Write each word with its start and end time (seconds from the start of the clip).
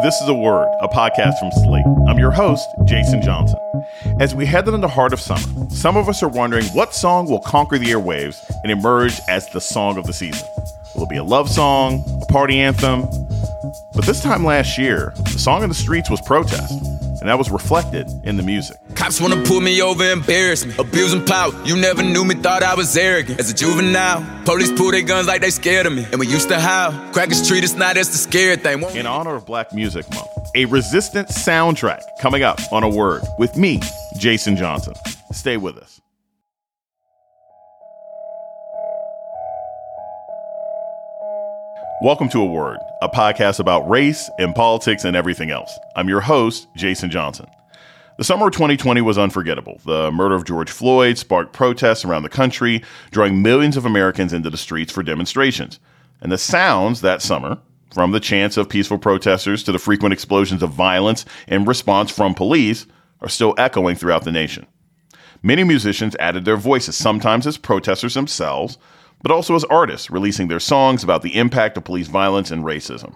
This 0.00 0.20
is 0.20 0.28
A 0.28 0.34
Word, 0.34 0.68
a 0.80 0.86
podcast 0.86 1.40
from 1.40 1.50
Slate. 1.50 1.84
I'm 2.06 2.18
your 2.18 2.30
host, 2.30 2.68
Jason 2.84 3.20
Johnson. 3.20 3.58
As 4.20 4.32
we 4.32 4.46
head 4.46 4.68
into 4.68 4.78
the 4.78 4.86
heart 4.86 5.12
of 5.12 5.20
summer, 5.20 5.68
some 5.70 5.96
of 5.96 6.08
us 6.08 6.22
are 6.22 6.28
wondering 6.28 6.66
what 6.66 6.94
song 6.94 7.28
will 7.28 7.40
conquer 7.40 7.78
the 7.78 7.86
airwaves 7.86 8.48
and 8.62 8.70
emerge 8.70 9.18
as 9.28 9.48
the 9.48 9.60
song 9.60 9.98
of 9.98 10.06
the 10.06 10.12
season. 10.12 10.46
Will 10.94 11.02
it 11.02 11.10
be 11.10 11.16
a 11.16 11.24
love 11.24 11.50
song, 11.50 12.04
a 12.22 12.26
party 12.26 12.60
anthem? 12.60 13.02
But 13.92 14.06
this 14.06 14.22
time 14.22 14.44
last 14.44 14.78
year, 14.78 15.14
the 15.16 15.38
song 15.38 15.64
in 15.64 15.68
the 15.68 15.74
streets 15.74 16.08
was 16.08 16.20
protest, 16.20 16.80
and 17.20 17.28
that 17.28 17.36
was 17.36 17.50
reflected 17.50 18.08
in 18.22 18.36
the 18.36 18.44
music. 18.44 18.76
Cops 19.08 19.22
wanna 19.22 19.42
pull 19.44 19.62
me 19.62 19.80
over, 19.80 20.04
embarrass 20.04 20.66
me, 20.66 20.74
abusing 20.78 21.24
power. 21.24 21.50
You 21.64 21.78
never 21.78 22.02
knew 22.02 22.26
me, 22.26 22.34
thought 22.34 22.62
I 22.62 22.74
was 22.74 22.94
arrogant. 22.94 23.40
As 23.40 23.50
a 23.50 23.54
juvenile, 23.54 24.22
police 24.44 24.70
pull 24.70 24.90
their 24.90 25.00
guns 25.00 25.26
like 25.26 25.40
they 25.40 25.48
scared 25.48 25.86
of 25.86 25.94
me. 25.94 26.04
And 26.12 26.20
we 26.20 26.26
used 26.26 26.50
to 26.50 26.60
howl, 26.60 26.92
crackers 27.14 27.48
treat 27.48 27.64
us 27.64 27.72
not 27.72 27.96
as 27.96 28.10
the 28.10 28.18
scared 28.18 28.62
thing. 28.62 28.82
In 28.94 29.06
honor 29.06 29.34
of 29.34 29.46
Black 29.46 29.72
Music 29.72 30.04
Month, 30.10 30.28
a 30.54 30.66
resistant 30.66 31.28
soundtrack 31.28 32.02
coming 32.20 32.42
up 32.42 32.60
on 32.70 32.82
a 32.82 32.88
word 32.88 33.22
with 33.38 33.56
me, 33.56 33.80
Jason 34.18 34.56
Johnson. 34.56 34.92
Stay 35.32 35.56
with 35.56 35.78
us. 35.78 36.02
Welcome 42.02 42.28
to 42.28 42.42
A 42.42 42.44
Word, 42.44 42.76
a 43.00 43.08
podcast 43.08 43.58
about 43.58 43.88
race 43.88 44.28
and 44.38 44.54
politics 44.54 45.06
and 45.06 45.16
everything 45.16 45.50
else. 45.50 45.72
I'm 45.96 46.10
your 46.10 46.20
host, 46.20 46.66
Jason 46.76 47.10
Johnson. 47.10 47.46
The 48.18 48.24
summer 48.24 48.48
of 48.48 48.52
2020 48.52 49.00
was 49.00 49.16
unforgettable. 49.16 49.80
The 49.84 50.10
murder 50.10 50.34
of 50.34 50.44
George 50.44 50.72
Floyd 50.72 51.18
sparked 51.18 51.52
protests 51.52 52.04
around 52.04 52.24
the 52.24 52.28
country, 52.28 52.82
drawing 53.12 53.42
millions 53.42 53.76
of 53.76 53.86
Americans 53.86 54.32
into 54.32 54.50
the 54.50 54.56
streets 54.56 54.90
for 54.90 55.04
demonstrations. 55.04 55.78
And 56.20 56.32
the 56.32 56.36
sounds 56.36 57.00
that 57.02 57.22
summer, 57.22 57.58
from 57.94 58.10
the 58.10 58.18
chants 58.18 58.56
of 58.56 58.68
peaceful 58.68 58.98
protesters 58.98 59.62
to 59.62 59.70
the 59.70 59.78
frequent 59.78 60.12
explosions 60.12 60.64
of 60.64 60.70
violence 60.70 61.26
in 61.46 61.64
response 61.64 62.10
from 62.10 62.34
police, 62.34 62.86
are 63.20 63.28
still 63.28 63.54
echoing 63.56 63.94
throughout 63.94 64.24
the 64.24 64.32
nation. 64.32 64.66
Many 65.40 65.62
musicians 65.62 66.16
added 66.18 66.44
their 66.44 66.56
voices, 66.56 66.96
sometimes 66.96 67.46
as 67.46 67.56
protesters 67.56 68.14
themselves, 68.14 68.78
but 69.22 69.30
also 69.30 69.54
as 69.54 69.62
artists 69.62 70.10
releasing 70.10 70.48
their 70.48 70.58
songs 70.58 71.04
about 71.04 71.22
the 71.22 71.36
impact 71.36 71.76
of 71.76 71.84
police 71.84 72.08
violence 72.08 72.50
and 72.50 72.64
racism, 72.64 73.14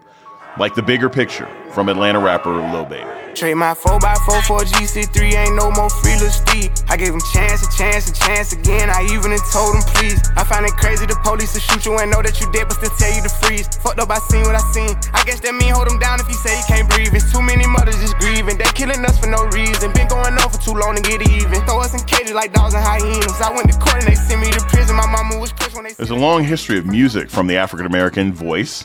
like 0.59 0.75
the 0.75 0.83
bigger 0.83 1.09
picture 1.09 1.49
from 1.73 1.89
Atlanta 1.89 2.21
rapper 2.21 2.53
Lil 2.53 2.85
Baby. 2.85 3.09
Trade 3.33 3.57
my 3.57 3.73
4x4 3.73 4.45
for 4.45 4.61
GC3, 4.61 5.17
ain't 5.33 5.57
no 5.57 5.73
more 5.73 5.89
free 5.89 6.21
Steve. 6.29 6.69
I 6.93 7.01
gave 7.01 7.17
him 7.17 7.25
chance, 7.33 7.65
a 7.65 7.71
chance, 7.73 8.05
a 8.05 8.13
chance 8.13 8.53
again. 8.53 8.93
I 8.93 9.09
even 9.09 9.33
told 9.49 9.73
him 9.73 9.83
please. 9.97 10.21
I 10.37 10.45
find 10.45 10.69
it 10.69 10.77
crazy 10.77 11.07
the 11.07 11.17
police 11.25 11.57
to 11.57 11.61
shoot 11.61 11.89
you 11.89 11.97
and 11.97 12.11
know 12.13 12.21
that 12.21 12.37
you 12.41 12.53
dead, 12.53 12.69
but 12.69 12.77
still 12.77 12.93
tell 13.01 13.09
you 13.09 13.25
to 13.25 13.33
freeze. 13.41 13.73
Fucked 13.81 14.05
up, 14.05 14.11
I 14.13 14.21
seen 14.29 14.45
what 14.45 14.53
I 14.53 14.65
seen. 14.77 14.93
I 15.17 15.25
guess 15.25 15.41
that 15.41 15.57
mean 15.57 15.73
hold 15.73 15.89
him 15.89 15.97
down 15.97 16.21
if 16.21 16.29
he 16.29 16.37
say 16.37 16.53
he 16.53 16.65
can't 16.69 16.85
breathe. 16.93 17.17
It's 17.17 17.33
too 17.33 17.41
many 17.41 17.65
mothers 17.65 17.97
just 18.05 18.21
grieving. 18.21 18.61
They 18.61 18.69
killing 18.77 19.01
us 19.01 19.17
for 19.17 19.33
no 19.33 19.49
reason. 19.57 19.97
Been 19.97 20.13
going 20.13 20.37
on 20.37 20.49
for 20.53 20.61
too 20.61 20.77
long 20.77 21.01
to 21.01 21.03
get 21.03 21.25
even. 21.25 21.57
Throw 21.65 21.81
us 21.81 21.97
in 21.97 22.05
cages 22.05 22.37
like 22.37 22.53
dogs 22.53 22.77
and 22.77 22.85
hyenas. 22.85 23.41
I 23.41 23.49
went 23.49 23.73
to 23.73 23.77
court 23.81 24.05
and 24.05 24.13
they 24.13 24.19
sent 24.21 24.45
me 24.45 24.53
to 24.53 24.61
prison. 24.69 24.93
My 24.93 25.09
mama 25.09 25.41
was 25.41 25.57
pushed 25.57 25.73
when 25.73 25.89
they. 25.89 25.97
There's 25.97 26.13
a 26.13 26.21
long 26.21 26.45
history 26.45 26.77
of 26.77 26.85
music 26.85 27.33
from 27.33 27.49
the 27.49 27.57
African 27.57 27.89
American 27.89 28.37
voice 28.37 28.85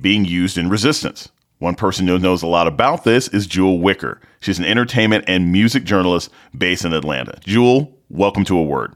being 0.00 0.24
used 0.24 0.58
in 0.58 0.68
resistance. 0.68 1.30
One 1.58 1.74
person 1.74 2.06
who 2.06 2.18
knows 2.18 2.42
a 2.42 2.46
lot 2.46 2.66
about 2.66 3.04
this 3.04 3.28
is 3.28 3.46
Jewel 3.46 3.80
Wicker. 3.80 4.20
She's 4.40 4.58
an 4.58 4.66
entertainment 4.66 5.24
and 5.26 5.52
music 5.52 5.84
journalist 5.84 6.30
based 6.56 6.84
in 6.84 6.92
Atlanta. 6.92 7.38
Jewel, 7.40 7.98
welcome 8.10 8.44
to 8.44 8.58
A 8.58 8.62
Word. 8.62 8.94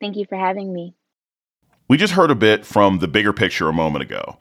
Thank 0.00 0.16
you 0.16 0.24
for 0.26 0.38
having 0.38 0.72
me. 0.72 0.94
We 1.88 1.96
just 1.96 2.14
heard 2.14 2.30
a 2.30 2.34
bit 2.34 2.64
from 2.64 3.00
the 3.00 3.08
bigger 3.08 3.32
picture 3.32 3.68
a 3.68 3.72
moment 3.72 4.02
ago. 4.02 4.38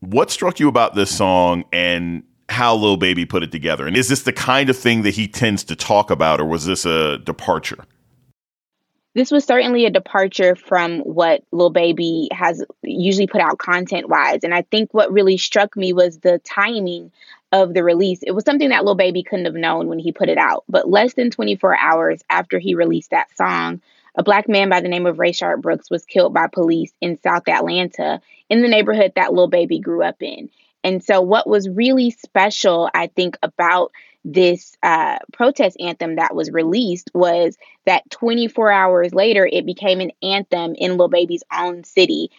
What 0.00 0.30
struck 0.30 0.60
you 0.60 0.68
about 0.68 0.94
this 0.94 1.10
song 1.14 1.64
and 1.72 2.22
how 2.48 2.76
Lil 2.76 2.96
Baby 2.96 3.24
put 3.24 3.42
it 3.42 3.52
together? 3.52 3.86
And 3.86 3.96
is 3.96 4.08
this 4.08 4.22
the 4.22 4.32
kind 4.32 4.70
of 4.70 4.76
thing 4.76 5.02
that 5.02 5.14
he 5.14 5.28
tends 5.28 5.64
to 5.64 5.76
talk 5.76 6.10
about, 6.10 6.40
or 6.40 6.44
was 6.44 6.66
this 6.66 6.84
a 6.84 7.18
departure? 7.18 7.84
This 9.14 9.30
was 9.30 9.44
certainly 9.44 9.86
a 9.86 9.90
departure 9.90 10.54
from 10.54 11.00
what 11.00 11.42
Lil 11.50 11.70
Baby 11.70 12.28
has 12.32 12.64
usually 12.82 13.26
put 13.26 13.40
out 13.40 13.58
content 13.58 14.08
wise. 14.08 14.40
And 14.44 14.54
I 14.54 14.62
think 14.62 14.94
what 14.94 15.12
really 15.12 15.36
struck 15.36 15.76
me 15.76 15.92
was 15.92 16.18
the 16.18 16.38
timing 16.38 17.10
of 17.52 17.74
the 17.74 17.82
release. 17.82 18.22
It 18.22 18.30
was 18.30 18.44
something 18.44 18.68
that 18.68 18.84
Lil 18.84 18.94
Baby 18.94 19.24
couldn't 19.24 19.46
have 19.46 19.54
known 19.54 19.88
when 19.88 19.98
he 19.98 20.12
put 20.12 20.28
it 20.28 20.38
out. 20.38 20.64
But 20.68 20.88
less 20.88 21.14
than 21.14 21.30
24 21.30 21.76
hours 21.76 22.20
after 22.30 22.58
he 22.58 22.76
released 22.76 23.10
that 23.10 23.36
song, 23.36 23.80
a 24.14 24.22
black 24.22 24.48
man 24.48 24.68
by 24.68 24.80
the 24.80 24.88
name 24.88 25.06
of 25.06 25.16
Rayshard 25.16 25.60
Brooks 25.60 25.90
was 25.90 26.04
killed 26.04 26.32
by 26.32 26.46
police 26.46 26.92
in 27.00 27.20
South 27.20 27.48
Atlanta 27.48 28.20
in 28.48 28.62
the 28.62 28.68
neighborhood 28.68 29.12
that 29.16 29.32
Lil 29.32 29.48
Baby 29.48 29.80
grew 29.80 30.02
up 30.02 30.22
in. 30.22 30.50
And 30.82 31.02
so, 31.04 31.20
what 31.20 31.46
was 31.46 31.68
really 31.68 32.10
special, 32.10 32.88
I 32.94 33.08
think, 33.08 33.36
about 33.42 33.92
this 34.24 34.76
uh, 34.82 35.18
protest 35.32 35.76
anthem 35.80 36.16
that 36.16 36.34
was 36.34 36.50
released 36.50 37.10
was 37.14 37.56
that 37.86 38.08
24 38.10 38.70
hours 38.70 39.14
later, 39.14 39.48
it 39.50 39.64
became 39.64 40.00
an 40.00 40.10
anthem 40.22 40.74
in 40.76 40.96
Lil 40.96 41.08
Baby's 41.08 41.42
own 41.56 41.84
city. 41.84 42.30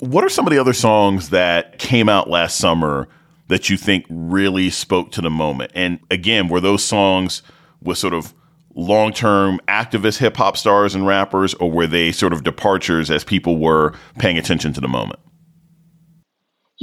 What 0.00 0.24
are 0.24 0.28
some 0.28 0.46
of 0.46 0.52
the 0.52 0.58
other 0.58 0.72
songs 0.72 1.30
that 1.30 1.78
came 1.78 2.08
out 2.08 2.28
last 2.28 2.56
summer 2.56 3.08
that 3.48 3.68
you 3.68 3.76
think 3.76 4.06
really 4.08 4.70
spoke 4.70 5.12
to 5.12 5.20
the 5.20 5.30
moment? 5.30 5.72
And 5.74 6.00
again, 6.10 6.48
were 6.48 6.60
those 6.60 6.82
songs 6.82 7.42
with 7.82 7.98
sort 7.98 8.14
of 8.14 8.34
long 8.74 9.12
term 9.12 9.60
activist 9.68 10.18
hip 10.18 10.36
hop 10.36 10.56
stars 10.56 10.94
and 10.94 11.06
rappers, 11.06 11.54
or 11.54 11.70
were 11.70 11.86
they 11.86 12.10
sort 12.10 12.32
of 12.32 12.42
departures 12.42 13.10
as 13.10 13.22
people 13.22 13.58
were 13.58 13.92
paying 14.18 14.38
attention 14.38 14.72
to 14.72 14.80
the 14.80 14.88
moment? 14.88 15.20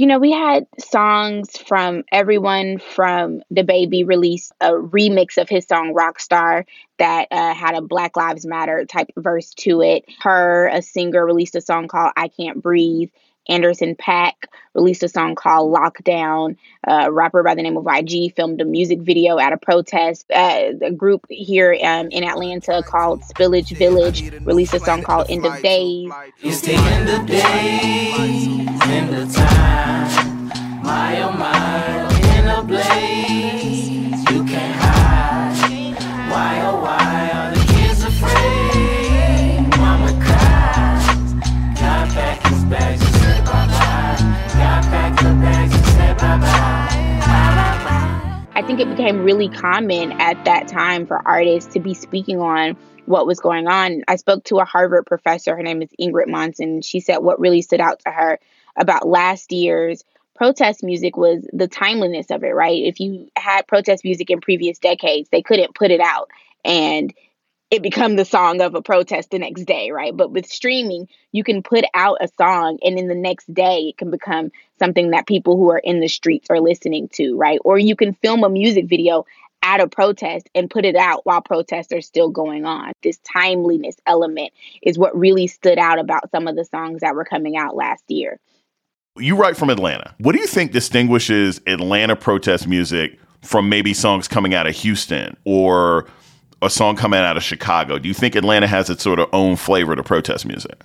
You 0.00 0.06
know, 0.06 0.18
we 0.18 0.32
had 0.32 0.66
songs 0.78 1.58
from 1.58 2.04
everyone 2.10 2.78
from 2.78 3.42
DaBaby 3.52 4.06
released 4.08 4.50
a 4.58 4.70
remix 4.70 5.36
of 5.36 5.50
his 5.50 5.66
song 5.66 5.92
Rockstar 5.94 6.64
that 6.98 7.28
uh, 7.30 7.52
had 7.52 7.74
a 7.74 7.82
Black 7.82 8.16
Lives 8.16 8.46
Matter 8.46 8.86
type 8.86 9.08
verse 9.18 9.52
to 9.58 9.82
it. 9.82 10.06
Her, 10.22 10.68
a 10.68 10.80
singer, 10.80 11.26
released 11.26 11.54
a 11.54 11.60
song 11.60 11.86
called 11.86 12.12
I 12.16 12.28
Can't 12.28 12.62
Breathe. 12.62 13.10
Anderson 13.50 13.96
.Paak 13.96 14.46
released 14.74 15.02
a 15.02 15.08
song 15.08 15.34
called 15.34 15.74
Lockdown. 15.74 16.56
A 16.86 17.12
rapper 17.12 17.42
by 17.42 17.54
the 17.54 17.62
name 17.62 17.76
of 17.76 17.84
YG 17.84 18.34
filmed 18.34 18.60
a 18.60 18.64
music 18.64 19.00
video 19.00 19.38
at 19.38 19.52
a 19.52 19.56
protest. 19.56 20.30
Uh, 20.32 20.72
a 20.80 20.92
group 20.92 21.26
here 21.28 21.76
um, 21.82 22.08
in 22.10 22.24
Atlanta 22.24 22.82
called 22.86 23.22
Spillage 23.22 23.76
Village 23.76 24.32
released 24.44 24.72
a 24.74 24.80
song 24.80 25.02
called 25.02 25.26
End 25.28 25.44
of 25.44 25.60
Days. 25.60 26.10
It's 26.42 26.60
the 26.62 26.74
end 26.74 27.08
of 27.08 27.26
days, 27.26 28.80
end 28.82 29.14
of 29.14 29.34
time. 29.34 30.48
My 30.82 31.22
oh 31.22 31.32
my, 31.32 32.38
in 32.38 32.48
a 32.48 32.62
blaze. 32.62 33.59
Think 48.76 48.88
it 48.88 48.96
became 48.96 49.24
really 49.24 49.48
common 49.48 50.12
at 50.20 50.44
that 50.44 50.68
time 50.68 51.04
for 51.04 51.20
artists 51.26 51.72
to 51.72 51.80
be 51.80 51.92
speaking 51.92 52.38
on 52.38 52.76
what 53.06 53.26
was 53.26 53.40
going 53.40 53.66
on. 53.66 54.04
I 54.06 54.14
spoke 54.14 54.44
to 54.44 54.58
a 54.58 54.64
Harvard 54.64 55.06
professor, 55.06 55.56
her 55.56 55.62
name 55.64 55.82
is 55.82 55.88
Ingrid 56.00 56.28
Monson. 56.28 56.80
She 56.80 57.00
said 57.00 57.18
what 57.18 57.40
really 57.40 57.62
stood 57.62 57.80
out 57.80 57.98
to 58.06 58.12
her 58.12 58.38
about 58.76 59.08
last 59.08 59.50
year's 59.50 60.04
protest 60.36 60.84
music 60.84 61.16
was 61.16 61.48
the 61.52 61.66
timeliness 61.66 62.30
of 62.30 62.44
it, 62.44 62.54
right? 62.54 62.80
If 62.80 63.00
you 63.00 63.28
had 63.34 63.66
protest 63.66 64.04
music 64.04 64.30
in 64.30 64.40
previous 64.40 64.78
decades, 64.78 65.28
they 65.30 65.42
couldn't 65.42 65.74
put 65.74 65.90
it 65.90 66.00
out 66.00 66.30
and 66.64 67.12
it 67.70 67.82
become 67.82 68.16
the 68.16 68.24
song 68.24 68.60
of 68.60 68.74
a 68.74 68.82
protest 68.82 69.30
the 69.30 69.38
next 69.38 69.64
day, 69.64 69.92
right? 69.92 70.16
But 70.16 70.32
with 70.32 70.46
streaming, 70.46 71.08
you 71.32 71.44
can 71.44 71.62
put 71.62 71.84
out 71.94 72.18
a 72.20 72.28
song 72.36 72.78
and 72.82 72.98
in 72.98 73.06
the 73.06 73.14
next 73.14 73.52
day 73.52 73.88
it 73.88 73.98
can 73.98 74.10
become 74.10 74.50
something 74.78 75.10
that 75.10 75.26
people 75.26 75.56
who 75.56 75.70
are 75.70 75.78
in 75.78 76.00
the 76.00 76.08
streets 76.08 76.48
are 76.50 76.60
listening 76.60 77.08
to, 77.14 77.36
right? 77.36 77.60
Or 77.64 77.78
you 77.78 77.94
can 77.94 78.14
film 78.14 78.42
a 78.42 78.48
music 78.48 78.88
video 78.88 79.24
at 79.62 79.80
a 79.80 79.86
protest 79.86 80.48
and 80.54 80.70
put 80.70 80.84
it 80.84 80.96
out 80.96 81.24
while 81.24 81.42
protests 81.42 81.92
are 81.92 82.00
still 82.00 82.30
going 82.30 82.64
on. 82.64 82.92
This 83.02 83.18
timeliness 83.18 83.96
element 84.06 84.52
is 84.82 84.98
what 84.98 85.16
really 85.16 85.46
stood 85.46 85.78
out 85.78 85.98
about 85.98 86.30
some 86.30 86.48
of 86.48 86.56
the 86.56 86.64
songs 86.64 87.02
that 87.02 87.14
were 87.14 87.24
coming 87.24 87.56
out 87.56 87.76
last 87.76 88.02
year. 88.08 88.40
You 89.16 89.36
write 89.36 89.56
from 89.56 89.70
Atlanta. 89.70 90.14
What 90.18 90.32
do 90.32 90.40
you 90.40 90.46
think 90.46 90.72
distinguishes 90.72 91.60
Atlanta 91.66 92.16
protest 92.16 92.66
music 92.66 93.18
from 93.42 93.68
maybe 93.68 93.92
songs 93.92 94.28
coming 94.28 94.54
out 94.54 94.66
of 94.66 94.74
Houston 94.76 95.36
or 95.44 96.06
a 96.62 96.70
song 96.70 96.96
coming 96.96 97.20
out 97.20 97.36
of 97.36 97.42
Chicago? 97.42 97.98
Do 97.98 98.08
you 98.08 98.14
think 98.14 98.34
Atlanta 98.34 98.66
has 98.66 98.90
its 98.90 99.02
sort 99.02 99.18
of 99.18 99.28
own 99.32 99.56
flavor 99.56 99.96
to 99.96 100.02
protest 100.02 100.46
music? 100.46 100.82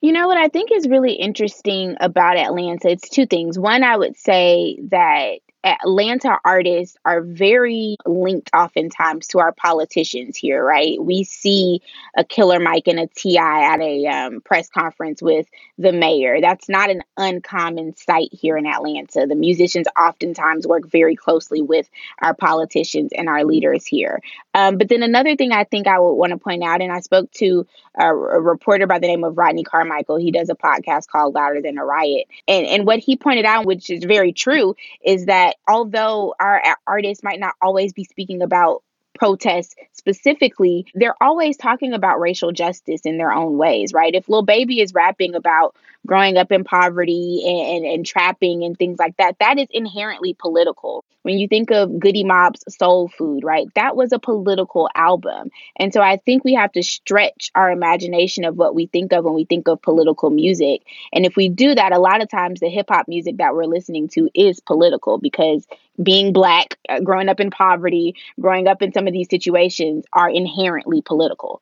You 0.00 0.12
know 0.12 0.28
what 0.28 0.38
I 0.38 0.48
think 0.48 0.70
is 0.70 0.88
really 0.88 1.14
interesting 1.14 1.96
about 2.00 2.36
Atlanta? 2.36 2.88
It's 2.88 3.08
two 3.08 3.26
things. 3.26 3.58
One, 3.58 3.82
I 3.82 3.96
would 3.96 4.16
say 4.16 4.78
that 4.90 5.38
Atlanta 5.64 6.38
artists 6.44 6.96
are 7.04 7.20
very 7.20 7.96
linked 8.06 8.50
oftentimes 8.54 9.26
to 9.28 9.40
our 9.40 9.52
politicians 9.52 10.36
here, 10.36 10.64
right? 10.64 11.02
We 11.02 11.24
see 11.24 11.82
a 12.16 12.24
Killer 12.24 12.60
Mike 12.60 12.86
and 12.86 13.00
a 13.00 13.08
T.I. 13.08 13.74
at 13.74 13.80
a 13.80 14.06
um, 14.06 14.40
press 14.40 14.68
conference 14.70 15.20
with 15.20 15.48
the 15.76 15.92
mayor. 15.92 16.40
That's 16.40 16.68
not 16.68 16.90
an 16.90 17.02
uncommon 17.16 17.96
sight 17.96 18.28
here 18.32 18.56
in 18.56 18.66
Atlanta. 18.66 19.26
The 19.26 19.34
musicians 19.34 19.88
oftentimes 19.98 20.66
work 20.66 20.86
very 20.86 21.16
closely 21.16 21.60
with 21.60 21.90
our 22.20 22.34
politicians 22.34 23.10
and 23.12 23.28
our 23.28 23.44
leaders 23.44 23.84
here. 23.84 24.20
Um, 24.58 24.76
but 24.76 24.88
then 24.88 25.04
another 25.04 25.36
thing 25.36 25.52
I 25.52 25.62
think 25.62 25.86
I 25.86 26.00
would 26.00 26.14
want 26.14 26.30
to 26.32 26.36
point 26.36 26.64
out, 26.64 26.82
and 26.82 26.90
I 26.90 26.98
spoke 26.98 27.30
to 27.34 27.64
a, 27.96 28.08
a 28.08 28.40
reporter 28.40 28.88
by 28.88 28.98
the 28.98 29.06
name 29.06 29.22
of 29.22 29.38
Rodney 29.38 29.62
Carmichael. 29.62 30.16
He 30.16 30.32
does 30.32 30.48
a 30.48 30.56
podcast 30.56 31.06
called 31.06 31.36
Louder 31.36 31.62
Than 31.62 31.78
a 31.78 31.84
Riot, 31.84 32.26
and 32.48 32.66
and 32.66 32.84
what 32.84 32.98
he 32.98 33.16
pointed 33.16 33.44
out, 33.44 33.66
which 33.66 33.88
is 33.88 34.02
very 34.02 34.32
true, 34.32 34.74
is 35.04 35.26
that 35.26 35.56
although 35.68 36.34
our 36.40 36.60
artists 36.88 37.22
might 37.22 37.38
not 37.38 37.54
always 37.62 37.92
be 37.92 38.02
speaking 38.02 38.42
about 38.42 38.82
protests 39.18 39.74
specifically, 39.92 40.86
they're 40.94 41.20
always 41.20 41.56
talking 41.56 41.92
about 41.92 42.20
racial 42.20 42.52
justice 42.52 43.02
in 43.04 43.18
their 43.18 43.32
own 43.32 43.58
ways, 43.58 43.92
right? 43.92 44.14
If 44.14 44.28
Lil 44.28 44.42
Baby 44.42 44.80
is 44.80 44.94
rapping 44.94 45.34
about 45.34 45.76
growing 46.06 46.38
up 46.38 46.50
in 46.52 46.64
poverty 46.64 47.42
and, 47.44 47.84
and, 47.84 47.94
and, 47.94 48.06
trapping 48.06 48.64
and 48.64 48.78
things 48.78 48.98
like 48.98 49.16
that, 49.18 49.36
that 49.40 49.58
is 49.58 49.66
inherently 49.70 50.34
political. 50.38 51.04
When 51.22 51.38
you 51.38 51.48
think 51.48 51.70
of 51.70 51.98
Goodie 51.98 52.24
Mob's 52.24 52.64
Soul 52.74 53.08
Food, 53.08 53.44
right? 53.44 53.66
That 53.74 53.96
was 53.96 54.12
a 54.12 54.18
political 54.18 54.88
album. 54.94 55.50
And 55.76 55.92
so 55.92 56.00
I 56.00 56.16
think 56.16 56.44
we 56.44 56.54
have 56.54 56.72
to 56.72 56.82
stretch 56.82 57.50
our 57.54 57.70
imagination 57.70 58.44
of 58.44 58.56
what 58.56 58.74
we 58.74 58.86
think 58.86 59.12
of 59.12 59.24
when 59.24 59.34
we 59.34 59.44
think 59.44 59.68
of 59.68 59.82
political 59.82 60.30
music. 60.30 60.82
And 61.12 61.26
if 61.26 61.36
we 61.36 61.48
do 61.50 61.74
that, 61.74 61.92
a 61.92 61.98
lot 61.98 62.22
of 62.22 62.30
times 62.30 62.60
the 62.60 62.70
hip 62.70 62.86
hop 62.88 63.08
music 63.08 63.36
that 63.38 63.54
we're 63.54 63.66
listening 63.66 64.08
to 64.10 64.30
is 64.34 64.60
political 64.60 65.18
because 65.18 65.66
being 66.02 66.32
black, 66.32 66.78
uh, 66.88 67.00
growing 67.00 67.28
up 67.28 67.40
in 67.40 67.50
poverty, 67.50 68.14
growing 68.40 68.68
up 68.68 68.82
in 68.82 68.92
some 68.92 69.06
of 69.06 69.12
these 69.12 69.28
situations 69.28 70.04
are 70.12 70.30
inherently 70.30 71.02
political. 71.02 71.60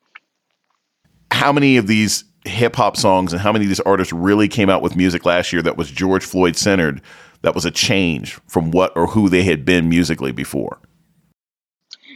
How 1.31 1.51
many 1.51 1.77
of 1.77 1.87
these 1.87 2.23
hip 2.45 2.75
hop 2.75 2.95
songs 2.95 3.33
and 3.33 3.41
how 3.41 3.51
many 3.51 3.65
of 3.65 3.69
these 3.69 3.79
artists 3.81 4.13
really 4.13 4.47
came 4.47 4.69
out 4.69 4.81
with 4.81 4.95
music 4.95 5.25
last 5.25 5.51
year 5.51 5.61
that 5.61 5.77
was 5.77 5.91
George 5.91 6.23
Floyd 6.23 6.55
centered, 6.55 7.01
that 7.41 7.53
was 7.53 7.65
a 7.65 7.71
change 7.71 8.39
from 8.47 8.71
what 8.71 8.95
or 8.95 9.07
who 9.07 9.29
they 9.29 9.43
had 9.43 9.65
been 9.65 9.89
musically 9.89 10.31
before? 10.31 10.79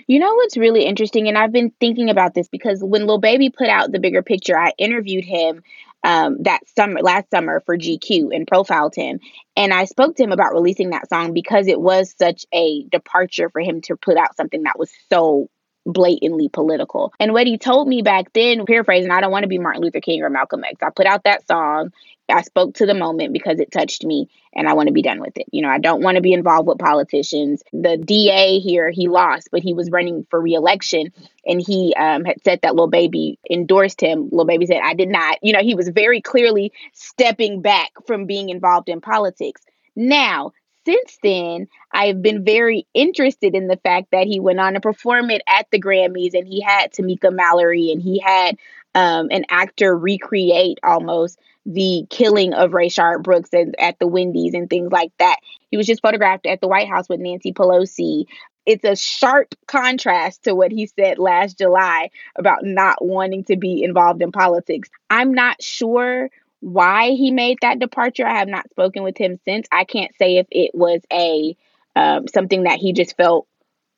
You 0.07 0.19
know 0.19 0.33
what's 0.33 0.57
really 0.57 0.83
interesting, 0.83 1.27
and 1.27 1.37
I've 1.37 1.51
been 1.51 1.71
thinking 1.79 2.09
about 2.09 2.33
this 2.33 2.47
because 2.47 2.83
when 2.83 3.05
Lil 3.05 3.19
Baby 3.19 3.49
put 3.49 3.69
out 3.69 3.91
the 3.91 3.99
bigger 3.99 4.21
picture, 4.21 4.57
I 4.57 4.73
interviewed 4.77 5.23
him 5.23 5.63
um, 6.03 6.37
that 6.41 6.61
summer, 6.75 7.01
last 7.01 7.29
summer 7.29 7.61
for 7.65 7.77
GQ 7.77 8.35
and 8.35 8.47
profiled 8.47 8.95
him. 8.95 9.19
And 9.55 9.73
I 9.73 9.85
spoke 9.85 10.15
to 10.15 10.23
him 10.23 10.31
about 10.31 10.53
releasing 10.53 10.89
that 10.91 11.09
song 11.09 11.33
because 11.33 11.67
it 11.67 11.79
was 11.79 12.15
such 12.17 12.45
a 12.53 12.83
departure 12.85 13.49
for 13.49 13.61
him 13.61 13.81
to 13.81 13.95
put 13.95 14.17
out 14.17 14.35
something 14.35 14.63
that 14.63 14.79
was 14.79 14.91
so 15.11 15.49
blatantly 15.85 16.49
political. 16.49 17.13
And 17.19 17.33
what 17.33 17.47
he 17.47 17.57
told 17.57 17.87
me 17.87 18.01
back 18.01 18.33
then, 18.33 18.65
paraphrasing, 18.65 19.11
I 19.11 19.21
don't 19.21 19.31
want 19.31 19.43
to 19.43 19.49
be 19.49 19.57
Martin 19.57 19.81
Luther 19.81 20.01
King 20.01 20.23
or 20.23 20.29
Malcolm 20.29 20.63
X. 20.63 20.81
I 20.81 20.89
put 20.89 21.05
out 21.05 21.23
that 21.23 21.47
song. 21.47 21.91
I 22.29 22.43
spoke 22.43 22.75
to 22.75 22.85
the 22.85 22.93
moment 22.93 23.33
because 23.33 23.59
it 23.59 23.71
touched 23.71 24.05
me 24.05 24.29
and 24.53 24.67
I 24.67 24.73
want 24.73 24.87
to 24.87 24.93
be 24.93 25.01
done 25.01 25.19
with 25.19 25.37
it. 25.37 25.47
You 25.51 25.61
know, 25.61 25.69
I 25.69 25.79
don't 25.79 26.01
want 26.01 26.15
to 26.15 26.21
be 26.21 26.33
involved 26.33 26.67
with 26.67 26.79
politicians. 26.79 27.61
The 27.73 27.97
DA 27.97 28.59
here, 28.59 28.89
he 28.89 29.07
lost, 29.09 29.49
but 29.51 29.61
he 29.61 29.73
was 29.73 29.91
running 29.91 30.25
for 30.29 30.39
reelection 30.39 31.11
and 31.45 31.61
he 31.61 31.93
um, 31.97 32.23
had 32.23 32.41
said 32.43 32.61
that 32.61 32.75
Lil 32.75 32.87
Baby 32.87 33.39
endorsed 33.49 34.01
him. 34.01 34.29
Lil 34.31 34.45
Baby 34.45 34.65
said, 34.65 34.79
I 34.83 34.93
did 34.93 35.09
not. 35.09 35.39
You 35.41 35.53
know, 35.53 35.61
he 35.61 35.75
was 35.75 35.89
very 35.89 36.21
clearly 36.21 36.71
stepping 36.93 37.61
back 37.61 37.91
from 38.05 38.25
being 38.25 38.49
involved 38.49 38.87
in 38.87 39.01
politics. 39.01 39.61
Now, 39.95 40.53
since 40.85 41.17
then, 41.21 41.67
I've 41.91 42.21
been 42.21 42.43
very 42.43 42.87
interested 42.93 43.55
in 43.55 43.67
the 43.67 43.77
fact 43.77 44.07
that 44.11 44.27
he 44.27 44.39
went 44.39 44.59
on 44.59 44.73
to 44.73 44.81
perform 44.81 45.29
it 45.29 45.41
at 45.47 45.67
the 45.71 45.79
Grammys 45.79 46.33
and 46.33 46.47
he 46.47 46.61
had 46.61 46.91
Tamika 46.91 47.31
Mallory 47.31 47.91
and 47.91 48.01
he 48.01 48.19
had 48.19 48.57
um, 48.95 49.27
an 49.31 49.45
actor 49.49 49.95
recreate 49.97 50.79
almost 50.83 51.39
the 51.65 52.05
killing 52.09 52.53
of 52.53 52.71
Rayshard 52.71 53.23
Brooks 53.23 53.51
at 53.53 53.99
the 53.99 54.07
Wendy's 54.07 54.53
and 54.53 54.69
things 54.69 54.91
like 54.91 55.11
that. 55.19 55.37
He 55.69 55.77
was 55.77 55.85
just 55.87 56.01
photographed 56.01 56.47
at 56.47 56.61
the 56.61 56.67
White 56.67 56.89
House 56.89 57.07
with 57.07 57.19
Nancy 57.19 57.53
Pelosi. 57.53 58.25
It's 58.65 58.83
a 58.83 58.95
sharp 58.95 59.53
contrast 59.67 60.43
to 60.43 60.55
what 60.55 60.71
he 60.71 60.87
said 60.87 61.19
last 61.19 61.57
July 61.57 62.09
about 62.35 62.63
not 62.63 63.03
wanting 63.03 63.43
to 63.45 63.55
be 63.55 63.83
involved 63.83 64.21
in 64.21 64.31
politics. 64.31 64.89
I'm 65.09 65.33
not 65.33 65.61
sure 65.61 66.29
why 66.61 67.09
he 67.09 67.31
made 67.31 67.57
that 67.61 67.79
departure. 67.79 68.25
I 68.25 68.37
have 68.37 68.47
not 68.47 68.69
spoken 68.69 69.03
with 69.03 69.17
him 69.17 69.39
since. 69.45 69.67
I 69.71 69.83
can't 69.83 70.15
say 70.17 70.37
if 70.37 70.47
it 70.51 70.71
was 70.73 71.01
a 71.11 71.57
um, 71.95 72.27
something 72.27 72.63
that 72.63 72.79
he 72.79 72.93
just 72.93 73.17
felt 73.17 73.47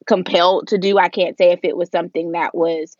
compelled 0.07 0.69
to 0.69 0.77
do. 0.77 0.97
I 0.97 1.09
can't 1.09 1.37
say 1.37 1.51
if 1.51 1.59
it 1.63 1.77
was 1.77 1.89
something 1.89 2.31
that 2.31 2.55
was 2.55 2.97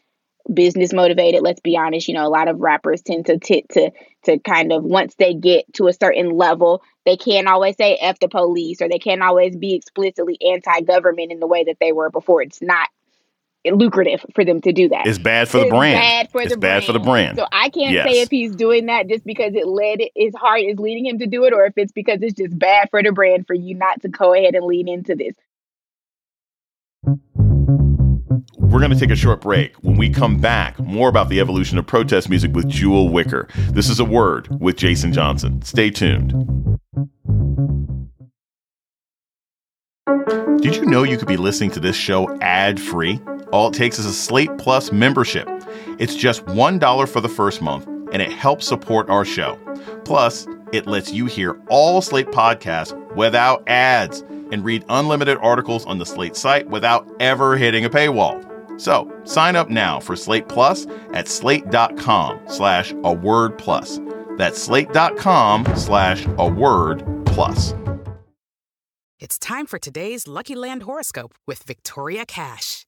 business 0.54 0.94
motivated. 0.94 1.42
Let's 1.42 1.62
be 1.62 1.78
honest. 1.78 2.08
You 2.08 2.16
know, 2.16 2.28
a 2.28 2.30
lot 2.30 2.48
of 2.50 2.60
rappers 2.60 3.02
tend 3.02 3.26
to 3.28 3.40
tit 3.40 3.70
to 3.70 3.92
to 4.26 4.40
kind 4.40 4.72
of 4.72 4.84
once 4.84 5.16
they 5.16 5.34
get 5.34 5.74
to 5.76 5.88
a 5.88 5.94
certain 5.94 6.32
level, 6.32 6.84
they 7.06 7.18
can't 7.18 7.48
always 7.48 7.78
say 7.78 7.96
"f 7.96 8.20
the 8.20 8.28
police" 8.28 8.82
or 8.82 8.90
they 8.90 9.00
can't 9.00 9.24
always 9.24 9.56
be 9.56 9.76
explicitly 9.76 10.38
anti-government 10.42 11.32
in 11.32 11.40
the 11.40 11.48
way 11.48 11.64
that 11.64 11.78
they 11.80 11.92
were 11.94 12.10
before. 12.10 12.42
It's 12.42 12.62
not 12.62 12.90
lucrative 13.66 14.26
for 14.36 14.44
them 14.44 14.62
to 14.62 14.74
do 14.74 14.90
that. 14.90 15.08
It's 15.08 15.18
bad 15.18 15.48
for 15.48 15.60
the 15.60 15.68
brand. 15.68 16.00
Bad 16.00 16.32
for 16.32 16.42
it's 16.42 16.52
the 16.52 16.58
bad 16.58 16.70
brand. 16.70 16.86
for 16.86 16.92
the 16.94 17.00
brand. 17.00 17.38
So 17.38 17.46
I 17.52 17.70
can't 17.70 17.94
yes. 17.94 18.06
say 18.06 18.22
if 18.22 18.30
he's 18.30 18.56
doing 18.56 18.88
that 18.88 19.08
just 19.08 19.26
because 19.26 19.54
it 19.56 19.68
led 19.68 20.00
his 20.16 20.36
heart 20.36 20.62
is 20.62 20.78
leading 20.80 21.06
him 21.06 21.20
to 21.20 21.28
do 21.28 21.46
it, 21.46 21.54
or 21.54 21.66
if 21.66 21.74
it's 21.78 21.92
because 21.92 22.20
it's 22.22 22.34
just 22.34 22.58
bad 22.58 22.90
for 22.90 23.02
the 23.02 23.12
brand 23.12 23.48
for 23.48 23.54
you 23.54 23.76
not 23.76 24.02
to 24.02 24.10
go 24.10 24.34
ahead 24.34 24.56
and 24.56 24.66
lean 24.66 24.88
into 24.88 25.16
this. 25.16 25.36
We're 28.58 28.80
going 28.80 28.92
to 28.92 29.00
take 29.00 29.12
a 29.12 29.16
short 29.16 29.42
break. 29.42 29.76
When 29.84 29.98
we 29.98 30.10
come 30.10 30.40
back, 30.40 30.80
more 30.80 31.08
about 31.08 31.30
the 31.30 31.40
evolution 31.40 31.78
of 31.78 31.86
protest 31.86 32.28
music 32.28 32.54
with 32.54 32.68
Jewel 32.68 33.10
Wicker. 33.10 33.48
This 33.70 33.88
is 33.88 34.00
a 34.00 34.06
word 34.06 34.48
with 34.60 34.78
Jason 34.78 35.14
Johnson. 35.14 35.62
Stay 35.62 35.92
tuned. 35.92 36.80
Did 40.60 40.76
you 40.76 40.86
know 40.86 41.04
you 41.04 41.18
could 41.18 41.28
be 41.28 41.38
listening 41.38 41.72
to 41.72 41.80
this 41.80 41.96
show 41.96 42.36
ad 42.40 42.80
free? 42.80 43.20
All 43.54 43.68
it 43.68 43.76
takes 43.76 44.00
is 44.00 44.08
a 44.08 44.14
Slate 44.14 44.58
Plus 44.58 44.92
membership. 44.92 45.48
It's 46.00 46.16
just 46.16 46.44
$1 46.48 47.08
for 47.08 47.22
the 47.22 47.30
first 47.30 47.62
month, 47.62 47.86
and 48.12 48.20
it 48.20 48.32
helps 48.32 48.66
support 48.66 49.12
our 49.12 49.24
show. 49.24 49.60
Plus, 50.06 50.48
it 50.72 50.88
lets 50.88 51.14
you 51.14 51.28
hear 51.28 51.62
all 51.70 52.02
Slate 52.02 52.32
podcasts 52.32 52.98
without 53.16 53.62
ads 53.68 54.22
and 54.52 54.66
read 54.66 54.84
unlimited 54.90 55.38
articles 55.38 55.86
on 55.86 56.00
the 56.00 56.06
Slate 56.06 56.36
site 56.36 56.68
without 56.68 57.08
ever 57.20 57.56
hitting 57.56 57.86
a 57.86 57.92
paywall. 57.92 58.44
So 58.82 59.14
sign 59.24 59.56
up 59.56 59.70
now 59.70 60.00
for 60.00 60.16
Slate 60.16 60.50
Plus 60.50 60.88
at 61.14 61.28
slate.com 61.28 62.40
slash 62.48 62.92
a 63.04 63.14
word 63.14 63.60
plus. 63.60 64.02
That's 64.36 64.60
slate.com 64.60 65.68
slash 65.76 66.26
a 66.40 66.48
word 66.48 67.06
plus. 67.28 67.76
It's 69.20 69.38
time 69.38 69.68
for 69.68 69.78
today's 69.78 70.28
Lucky 70.28 70.56
Land 70.56 70.84
horoscope 70.84 71.36
with 71.46 71.62
Victoria 71.62 72.26
Cash. 72.26 72.88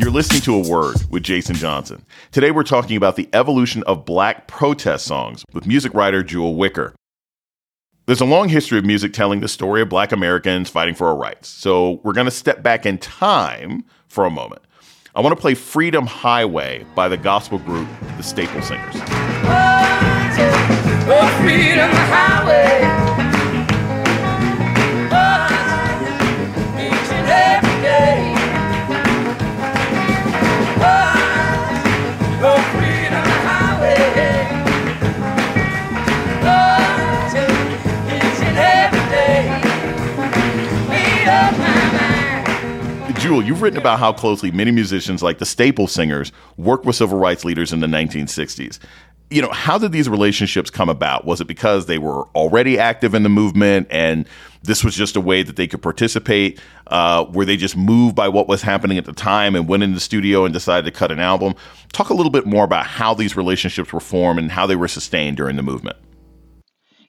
You're 0.00 0.10
listening 0.10 0.40
to 0.42 0.54
A 0.54 0.66
Word 0.66 0.96
with 1.10 1.22
Jason 1.22 1.56
Johnson. 1.56 2.06
Today 2.32 2.52
we're 2.52 2.62
talking 2.62 2.96
about 2.96 3.16
the 3.16 3.28
evolution 3.34 3.82
of 3.82 4.06
black 4.06 4.46
protest 4.46 5.04
songs 5.04 5.44
with 5.52 5.66
music 5.66 5.92
writer 5.92 6.22
Jewel 6.22 6.54
Wicker. 6.54 6.94
There's 8.06 8.22
a 8.22 8.24
long 8.24 8.48
history 8.48 8.78
of 8.78 8.86
music 8.86 9.12
telling 9.12 9.40
the 9.40 9.48
story 9.48 9.82
of 9.82 9.90
black 9.90 10.10
Americans 10.10 10.70
fighting 10.70 10.94
for 10.94 11.06
our 11.08 11.16
rights. 11.16 11.48
So 11.50 12.00
we're 12.02 12.14
going 12.14 12.24
to 12.24 12.30
step 12.30 12.62
back 12.62 12.86
in 12.86 12.96
time 12.96 13.84
for 14.08 14.24
a 14.24 14.30
moment. 14.30 14.62
I 15.14 15.20
want 15.20 15.36
to 15.36 15.40
play 15.40 15.52
Freedom 15.52 16.06
Highway 16.06 16.86
by 16.94 17.10
the 17.10 17.18
gospel 17.18 17.58
group 17.58 17.86
The 18.16 18.22
Staple 18.22 18.62
Singers. 18.62 18.94
Oh, 21.12 21.40
freedom 21.42 21.90
highway. 21.90 22.79
Jewel, 43.30 43.44
you've 43.44 43.62
written 43.62 43.78
about 43.78 44.00
how 44.00 44.12
closely 44.12 44.50
many 44.50 44.72
musicians 44.72 45.22
like 45.22 45.38
the 45.38 45.46
Staple 45.46 45.86
Singers 45.86 46.32
worked 46.56 46.84
with 46.84 46.96
civil 46.96 47.16
rights 47.16 47.44
leaders 47.44 47.72
in 47.72 47.78
the 47.78 47.86
1960s. 47.86 48.80
You 49.30 49.40
know, 49.40 49.50
how 49.52 49.78
did 49.78 49.92
these 49.92 50.08
relationships 50.08 50.68
come 50.68 50.88
about? 50.88 51.24
Was 51.26 51.40
it 51.40 51.44
because 51.44 51.86
they 51.86 51.98
were 51.98 52.24
already 52.30 52.76
active 52.76 53.14
in 53.14 53.22
the 53.22 53.28
movement 53.28 53.86
and 53.88 54.26
this 54.64 54.82
was 54.82 54.96
just 54.96 55.14
a 55.14 55.20
way 55.20 55.44
that 55.44 55.54
they 55.54 55.68
could 55.68 55.80
participate? 55.80 56.58
Uh, 56.88 57.24
were 57.32 57.44
they 57.44 57.56
just 57.56 57.76
moved 57.76 58.16
by 58.16 58.26
what 58.26 58.48
was 58.48 58.62
happening 58.62 58.98
at 58.98 59.04
the 59.04 59.12
time 59.12 59.54
and 59.54 59.68
went 59.68 59.84
in 59.84 59.94
the 59.94 60.00
studio 60.00 60.44
and 60.44 60.52
decided 60.52 60.92
to 60.92 60.98
cut 60.98 61.12
an 61.12 61.20
album? 61.20 61.54
Talk 61.92 62.10
a 62.10 62.14
little 62.14 62.32
bit 62.32 62.46
more 62.46 62.64
about 62.64 62.84
how 62.84 63.14
these 63.14 63.36
relationships 63.36 63.92
were 63.92 64.00
formed 64.00 64.40
and 64.40 64.50
how 64.50 64.66
they 64.66 64.74
were 64.74 64.88
sustained 64.88 65.36
during 65.36 65.54
the 65.54 65.62
movement. 65.62 65.96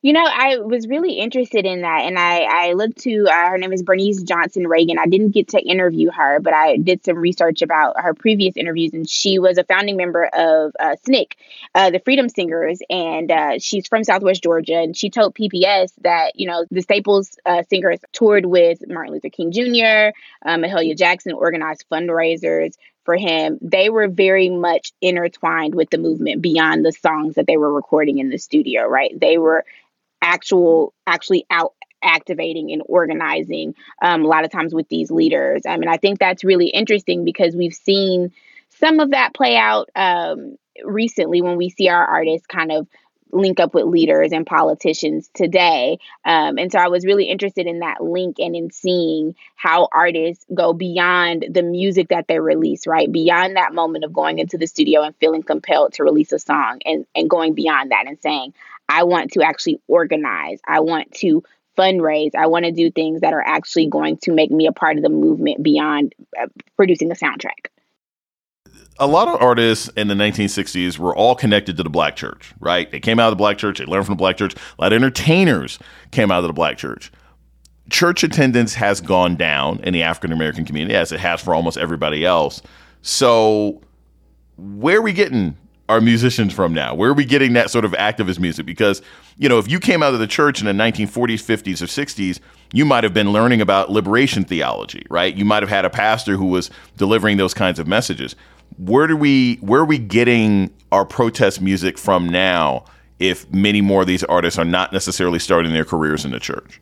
You 0.04 0.14
know, 0.14 0.26
I 0.26 0.58
was 0.58 0.88
really 0.88 1.14
interested 1.14 1.64
in 1.68 1.82
that, 1.82 2.02
and 2.06 2.18
I 2.18 2.70
I 2.70 2.74
looked 2.74 2.98
to 3.02 3.28
uh, 3.30 3.50
her 3.50 3.58
name 3.60 3.72
is 3.72 3.84
Bernice 3.84 4.24
Johnson 4.24 4.68
Reagan. 4.68 4.98
I 4.98 5.06
didn't 5.06 5.30
get 5.30 5.50
to 5.50 5.60
interview 5.60 6.10
her, 6.10 6.40
but 6.40 6.56
I 6.56 6.78
did 6.78 7.06
some 7.06 7.18
research 7.18 7.62
about 7.62 8.02
her 8.02 8.16
previous 8.16 8.58
interviews, 8.58 8.94
and 8.94 9.08
she 9.08 9.38
was 9.38 9.60
a 9.60 9.64
founding 9.64 9.98
member 9.98 10.26
of 10.26 10.72
uh, 10.80 10.96
SNCC, 11.08 11.34
uh, 11.76 11.92
the 11.92 12.00
Freedom 12.00 12.30
Singers, 12.30 12.80
and 12.90 13.30
uh, 13.30 13.60
she's 13.60 13.88
from 13.88 14.04
Southwest 14.04 14.42
Georgia. 14.42 14.80
And 14.80 14.98
she 14.98 15.12
told 15.12 15.36
PBS 15.36 15.92
that 16.02 16.32
you 16.34 16.48
know 16.48 16.66
the 16.72 16.82
Staples 16.82 17.38
uh, 17.46 17.62
Singers 17.70 18.00
toured 18.12 18.48
with 18.48 18.80
Martin 18.88 19.14
Luther 19.14 19.30
King 19.30 19.52
Jr., 19.52 20.18
um, 20.44 20.64
Mahalia 20.64 20.98
Jackson, 20.98 21.34
organized 21.34 21.86
fundraisers 21.92 22.74
for 23.04 23.16
him, 23.16 23.58
they 23.62 23.90
were 23.90 24.08
very 24.08 24.50
much 24.50 24.92
intertwined 25.02 25.74
with 25.74 25.90
the 25.90 25.98
movement 25.98 26.42
beyond 26.42 26.86
the 26.86 26.92
songs 26.92 27.36
that 27.36 27.48
they 27.48 27.58
were 27.58 27.74
recording 27.74 28.20
in 28.20 28.30
the 28.30 28.38
studio, 28.38 28.86
right? 28.86 29.20
They 29.20 29.38
were 29.38 29.66
actual 30.22 30.94
actually 31.08 31.46
out 31.50 31.74
activating 32.04 32.72
and 32.72 32.82
organizing 32.88 33.76
um, 34.02 34.24
a 34.24 34.28
lot 34.28 34.44
of 34.44 34.52
times 34.52 34.74
with 34.74 34.88
these 34.90 35.12
leaders. 35.12 35.62
I 35.68 35.78
mean, 35.78 35.90
I 35.90 35.98
think 35.98 36.20
that's 36.20 36.44
really 36.44 36.68
interesting 36.68 37.26
because 37.26 37.56
we've 37.56 37.74
seen 37.74 38.32
some 38.70 39.00
of 39.00 39.12
that 39.12 39.34
play 39.34 39.58
out 39.58 39.90
um, 39.96 40.58
recently 40.84 41.42
when 41.42 41.58
we 41.58 41.70
see 41.70 41.90
our 41.90 42.06
artists 42.06 42.48
kind 42.48 42.72
of 42.72 42.88
link 43.34 43.60
up 43.60 43.74
with 43.74 43.86
leaders 43.86 44.32
and 44.34 44.46
politicians 44.46 45.30
today. 45.34 45.98
Um, 46.26 46.58
and 46.58 46.72
so 46.72 46.80
I 46.80 46.90
was 46.90 47.06
really 47.06 47.26
interested 47.26 47.66
in 47.66 47.80
that 47.80 48.04
link 48.04 48.40
and 48.40 48.56
in 48.56 48.72
seeing 48.72 49.36
how 49.56 49.88
artists 49.94 50.46
go 50.54 50.74
beyond 50.74 51.46
the 51.50 51.64
music 51.64 52.10
that 52.10 52.28
they 52.28 52.40
release, 52.40 52.86
right? 52.88 53.10
Beyond 53.10 53.56
that 53.56 53.74
moment 53.74 54.04
of 54.04 54.12
going 54.12 54.40
into 54.40 54.58
the 54.58 54.68
studio 54.68 55.02
and 55.02 55.16
feeling 55.18 55.44
compelled 55.44 55.94
to 55.94 56.04
release 56.04 56.32
a 56.32 56.40
song 56.40 56.82
and, 56.86 57.06
and 57.16 57.30
going 57.30 57.54
beyond 57.54 57.92
that 57.92 58.06
and 58.08 58.20
saying, 58.22 58.54
I 58.92 59.04
want 59.04 59.32
to 59.32 59.42
actually 59.42 59.80
organize. 59.88 60.60
I 60.68 60.82
want 60.82 61.14
to 61.14 61.42
fundraise. 61.78 62.36
I 62.36 62.48
want 62.48 62.66
to 62.66 62.72
do 62.72 62.92
things 62.92 63.22
that 63.22 63.34
are 63.34 63.42
actually 63.42 63.88
going 63.88 64.18
to 64.18 64.34
make 64.34 64.52
me 64.52 64.68
a 64.68 64.74
part 64.74 64.98
of 64.98 65.04
the 65.04 65.10
movement 65.10 65.64
beyond 65.64 66.14
uh, 66.40 66.48
producing 66.76 67.10
a 67.10 67.16
soundtrack. 67.16 67.68
A 69.00 69.08
lot 69.08 69.30
of 69.30 69.42
artists 69.42 69.88
in 69.96 70.10
the 70.10 70.14
1960s 70.14 71.00
were 71.00 71.16
all 71.16 71.36
connected 71.36 71.78
to 71.78 71.84
the 71.84 71.90
black 71.90 72.18
church, 72.18 72.54
right? 72.60 72.92
They 72.92 73.00
came 73.00 73.18
out 73.18 73.28
of 73.28 73.32
the 73.32 73.38
black 73.38 73.58
church, 73.58 73.80
they 73.80 73.86
learned 73.86 74.06
from 74.06 74.14
the 74.14 74.20
black 74.20 74.38
church. 74.38 74.56
A 74.56 74.82
lot 74.82 74.92
of 74.92 74.98
entertainers 74.98 75.80
came 76.12 76.30
out 76.30 76.44
of 76.44 76.48
the 76.48 76.54
black 76.54 76.78
church. 76.78 77.12
Church 77.90 78.24
attendance 78.24 78.74
has 78.74 79.00
gone 79.00 79.38
down 79.38 79.80
in 79.84 79.94
the 79.94 80.04
African 80.04 80.34
American 80.34 80.66
community, 80.66 80.96
as 80.96 81.14
it 81.14 81.20
has 81.22 81.42
for 81.42 81.56
almost 81.56 81.78
everybody 81.78 82.26
else. 82.26 82.62
So, 83.02 83.82
where 84.58 84.98
are 84.98 85.02
we 85.02 85.14
getting 85.14 85.58
are 85.90 86.00
musicians 86.00 86.54
from 86.54 86.74
now? 86.74 86.96
Where 86.96 87.10
are 87.10 87.14
we 87.14 87.26
getting 87.26 87.54
that 87.54 87.70
sort 87.70 87.86
of 87.86 87.92
activist 87.94 88.40
music? 88.40 88.66
Because, 88.66 89.02
you 89.38 89.50
know, 89.50 89.60
if 89.60 89.70
you 89.70 89.80
came 89.80 90.02
out 90.02 90.14
of 90.14 90.20
the 90.20 90.28
church 90.28 90.62
in 90.62 90.66
the 90.66 90.72
1940s, 90.72 91.42
50s, 91.44 91.82
or 91.82 91.86
60s, 91.86 92.40
you 92.74 92.86
might 92.86 93.04
have 93.04 93.14
been 93.14 93.32
learning 93.32 93.62
about 93.62 93.92
liberation 93.92 94.44
theology, 94.44 95.06
right? 95.10 95.36
You 95.36 95.44
might 95.44 95.64
have 95.64 95.70
had 95.70 95.84
a 95.84 95.90
pastor 95.90 96.38
who 96.38 96.46
was 96.46 96.70
delivering 96.98 97.38
those 97.38 97.54
kinds 97.54 97.78
of 97.80 97.88
messages. 97.88 98.36
Where 98.78 99.06
do 99.06 99.18
we 99.18 99.56
where 99.56 99.82
are 99.82 99.86
we 99.86 99.98
getting 99.98 100.74
our 100.92 101.06
protest 101.06 101.62
music 101.62 101.98
from 101.98 102.30
now 102.30 102.86
if 103.20 103.52
many 103.52 103.82
more 103.82 104.02
of 104.02 104.08
these 104.08 104.24
artists 104.24 104.58
are 104.58 104.66
not 104.66 104.94
necessarily 104.94 105.40
starting 105.40 105.74
their 105.74 105.86
careers 105.86 106.24
in 106.24 106.32
the 106.32 106.40
church? 106.40 106.80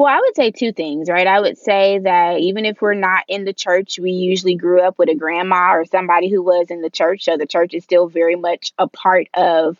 Well, 0.00 0.08
I 0.08 0.18
would 0.18 0.34
say 0.34 0.50
two 0.50 0.72
things, 0.72 1.10
right? 1.10 1.26
I 1.26 1.40
would 1.40 1.58
say 1.58 1.98
that 1.98 2.38
even 2.38 2.64
if 2.64 2.80
we're 2.80 2.94
not 2.94 3.24
in 3.28 3.44
the 3.44 3.52
church, 3.52 3.98
we 3.98 4.12
usually 4.12 4.54
grew 4.54 4.80
up 4.80 4.98
with 4.98 5.10
a 5.10 5.14
grandma 5.14 5.74
or 5.74 5.84
somebody 5.84 6.30
who 6.30 6.40
was 6.42 6.68
in 6.70 6.80
the 6.80 6.88
church. 6.88 7.24
So 7.24 7.36
the 7.36 7.44
church 7.44 7.74
is 7.74 7.84
still 7.84 8.08
very 8.08 8.34
much 8.34 8.72
a 8.78 8.88
part 8.88 9.26
of 9.34 9.76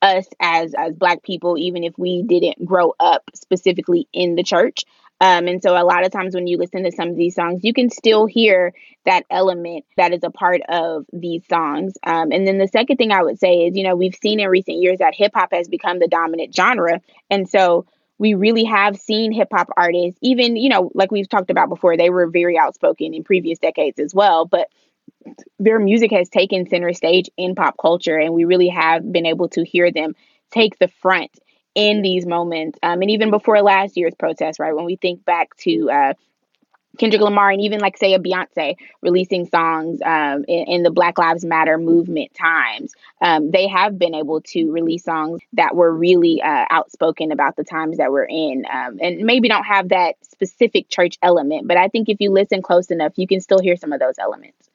us 0.00 0.28
as 0.38 0.76
as 0.78 0.94
black 0.94 1.24
people, 1.24 1.58
even 1.58 1.82
if 1.82 1.98
we 1.98 2.22
didn't 2.22 2.64
grow 2.64 2.94
up 3.00 3.24
specifically 3.34 4.06
in 4.12 4.36
the 4.36 4.44
church. 4.44 4.84
Um, 5.20 5.48
and 5.48 5.60
so 5.60 5.76
a 5.76 5.82
lot 5.82 6.06
of 6.06 6.12
times 6.12 6.36
when 6.36 6.46
you 6.46 6.56
listen 6.56 6.84
to 6.84 6.92
some 6.92 7.08
of 7.08 7.16
these 7.16 7.34
songs, 7.34 7.64
you 7.64 7.72
can 7.72 7.90
still 7.90 8.26
hear 8.26 8.74
that 9.06 9.24
element 9.28 9.86
that 9.96 10.12
is 10.12 10.22
a 10.22 10.30
part 10.30 10.60
of 10.68 11.04
these 11.12 11.44
songs. 11.48 11.94
Um, 12.04 12.30
and 12.30 12.46
then 12.46 12.58
the 12.58 12.68
second 12.68 12.98
thing 12.98 13.10
I 13.10 13.24
would 13.24 13.40
say 13.40 13.66
is, 13.66 13.76
you 13.76 13.82
know, 13.82 13.96
we've 13.96 14.14
seen 14.14 14.38
in 14.38 14.48
recent 14.48 14.76
years 14.76 14.98
that 14.98 15.16
hip 15.16 15.32
hop 15.34 15.48
has 15.52 15.66
become 15.66 15.98
the 15.98 16.06
dominant 16.06 16.54
genre. 16.54 17.00
And 17.28 17.48
so 17.48 17.86
we 18.24 18.32
really 18.32 18.64
have 18.64 18.96
seen 18.96 19.32
hip 19.32 19.48
hop 19.52 19.68
artists, 19.76 20.18
even, 20.22 20.56
you 20.56 20.70
know, 20.70 20.90
like 20.94 21.10
we've 21.10 21.28
talked 21.28 21.50
about 21.50 21.68
before, 21.68 21.94
they 21.94 22.08
were 22.08 22.26
very 22.26 22.56
outspoken 22.56 23.12
in 23.12 23.22
previous 23.22 23.58
decades 23.58 23.98
as 23.98 24.14
well. 24.14 24.46
But 24.46 24.68
their 25.58 25.78
music 25.78 26.10
has 26.10 26.30
taken 26.30 26.66
center 26.66 26.94
stage 26.94 27.28
in 27.36 27.54
pop 27.54 27.74
culture, 27.78 28.16
and 28.16 28.32
we 28.32 28.46
really 28.46 28.68
have 28.68 29.12
been 29.12 29.26
able 29.26 29.50
to 29.50 29.62
hear 29.62 29.92
them 29.92 30.14
take 30.50 30.78
the 30.78 30.88
front 30.88 31.38
in 31.74 32.00
these 32.00 32.24
moments. 32.24 32.78
Um, 32.82 33.02
and 33.02 33.10
even 33.10 33.30
before 33.30 33.60
last 33.60 33.94
year's 33.94 34.14
protest, 34.18 34.58
right, 34.58 34.74
when 34.74 34.86
we 34.86 34.96
think 34.96 35.22
back 35.26 35.54
to 35.56 35.90
uh, 35.90 36.14
Kendrick 36.98 37.22
Lamar 37.22 37.50
and 37.50 37.60
even 37.60 37.80
like 37.80 37.96
say 37.96 38.14
a 38.14 38.18
Beyonce 38.18 38.76
releasing 39.02 39.46
songs 39.46 40.00
um, 40.04 40.44
in, 40.46 40.64
in, 40.66 40.82
the 40.82 40.90
Black 40.90 41.18
Lives 41.18 41.44
Matter 41.44 41.78
movement 41.78 42.32
times, 42.34 42.94
um, 43.20 43.50
they 43.50 43.66
have 43.68 43.98
been 43.98 44.14
able 44.14 44.40
to 44.42 44.70
release 44.70 45.04
songs 45.04 45.40
that 45.54 45.74
were 45.74 45.92
really 45.92 46.40
uh, 46.42 46.66
outspoken 46.70 47.32
about 47.32 47.56
the 47.56 47.64
times 47.64 47.98
that 47.98 48.12
we're 48.12 48.24
in, 48.24 48.64
um, 48.72 48.98
and 49.00 49.24
maybe 49.24 49.48
don't 49.48 49.64
have 49.64 49.88
that 49.88 50.16
specific 50.22 50.88
church 50.88 51.18
element. 51.22 51.66
But 51.66 51.76
I 51.76 51.88
think 51.88 52.08
if 52.08 52.20
you 52.20 52.30
listen 52.30 52.62
close 52.62 52.90
enough, 52.90 53.12
you 53.16 53.26
can 53.26 53.40
still 53.40 53.60
hear 53.60 53.76
some 53.76 53.92
of 53.92 54.00
those 54.00 54.18
elements. 54.18 54.70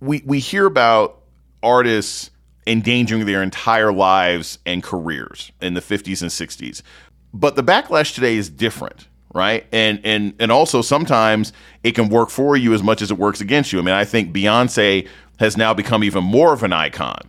We 0.00 0.22
we 0.24 0.40
hear 0.40 0.66
about 0.66 1.22
artists 1.62 2.30
endangering 2.66 3.26
their 3.26 3.42
entire 3.42 3.92
lives 3.92 4.58
and 4.64 4.82
careers 4.82 5.50
in 5.60 5.74
the 5.74 5.80
50s 5.80 6.22
and 6.22 6.30
60s. 6.30 6.82
But 7.34 7.56
the 7.56 7.62
backlash 7.62 8.14
today 8.14 8.36
is 8.36 8.48
different 8.48 9.08
right? 9.34 9.66
And 9.72 10.00
and 10.04 10.34
and 10.38 10.52
also 10.52 10.82
sometimes 10.82 11.52
it 11.82 11.92
can 11.92 12.08
work 12.08 12.30
for 12.30 12.56
you 12.56 12.74
as 12.74 12.82
much 12.82 13.02
as 13.02 13.10
it 13.10 13.18
works 13.18 13.40
against 13.40 13.72
you. 13.72 13.78
I 13.78 13.82
mean, 13.82 13.94
I 13.94 14.04
think 14.04 14.34
Beyonce 14.34 15.08
has 15.38 15.56
now 15.56 15.74
become 15.74 16.04
even 16.04 16.24
more 16.24 16.52
of 16.52 16.62
an 16.62 16.72
icon 16.72 17.28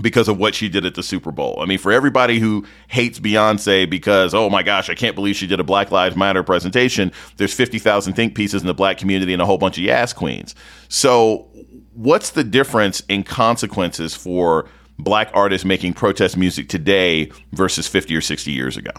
because 0.00 0.28
of 0.28 0.38
what 0.38 0.54
she 0.54 0.68
did 0.68 0.84
at 0.86 0.94
the 0.94 1.02
Super 1.02 1.30
Bowl. 1.30 1.58
I 1.60 1.66
mean, 1.66 1.78
for 1.78 1.92
everybody 1.92 2.38
who 2.38 2.64
hates 2.88 3.18
Beyonce 3.18 3.88
because, 3.88 4.34
oh 4.34 4.48
my 4.48 4.62
gosh, 4.62 4.88
I 4.88 4.94
can't 4.94 5.14
believe 5.14 5.36
she 5.36 5.46
did 5.46 5.60
a 5.60 5.64
Black 5.64 5.90
Lives 5.90 6.16
Matter 6.16 6.42
presentation, 6.42 7.12
there's 7.36 7.52
50,000 7.52 8.14
think 8.14 8.34
pieces 8.34 8.62
in 8.62 8.66
the 8.66 8.74
black 8.74 8.98
community 8.98 9.32
and 9.32 9.42
a 9.42 9.46
whole 9.46 9.58
bunch 9.58 9.78
of 9.78 9.84
Yas 9.84 10.12
queens. 10.12 10.54
So, 10.88 11.48
what's 11.92 12.30
the 12.30 12.44
difference 12.44 13.02
in 13.08 13.24
consequences 13.24 14.14
for 14.14 14.68
black 14.98 15.30
artists 15.34 15.64
making 15.64 15.94
protest 15.94 16.36
music 16.36 16.68
today 16.68 17.30
versus 17.52 17.86
50 17.86 18.16
or 18.16 18.20
60 18.20 18.52
years 18.52 18.76
ago? 18.76 18.92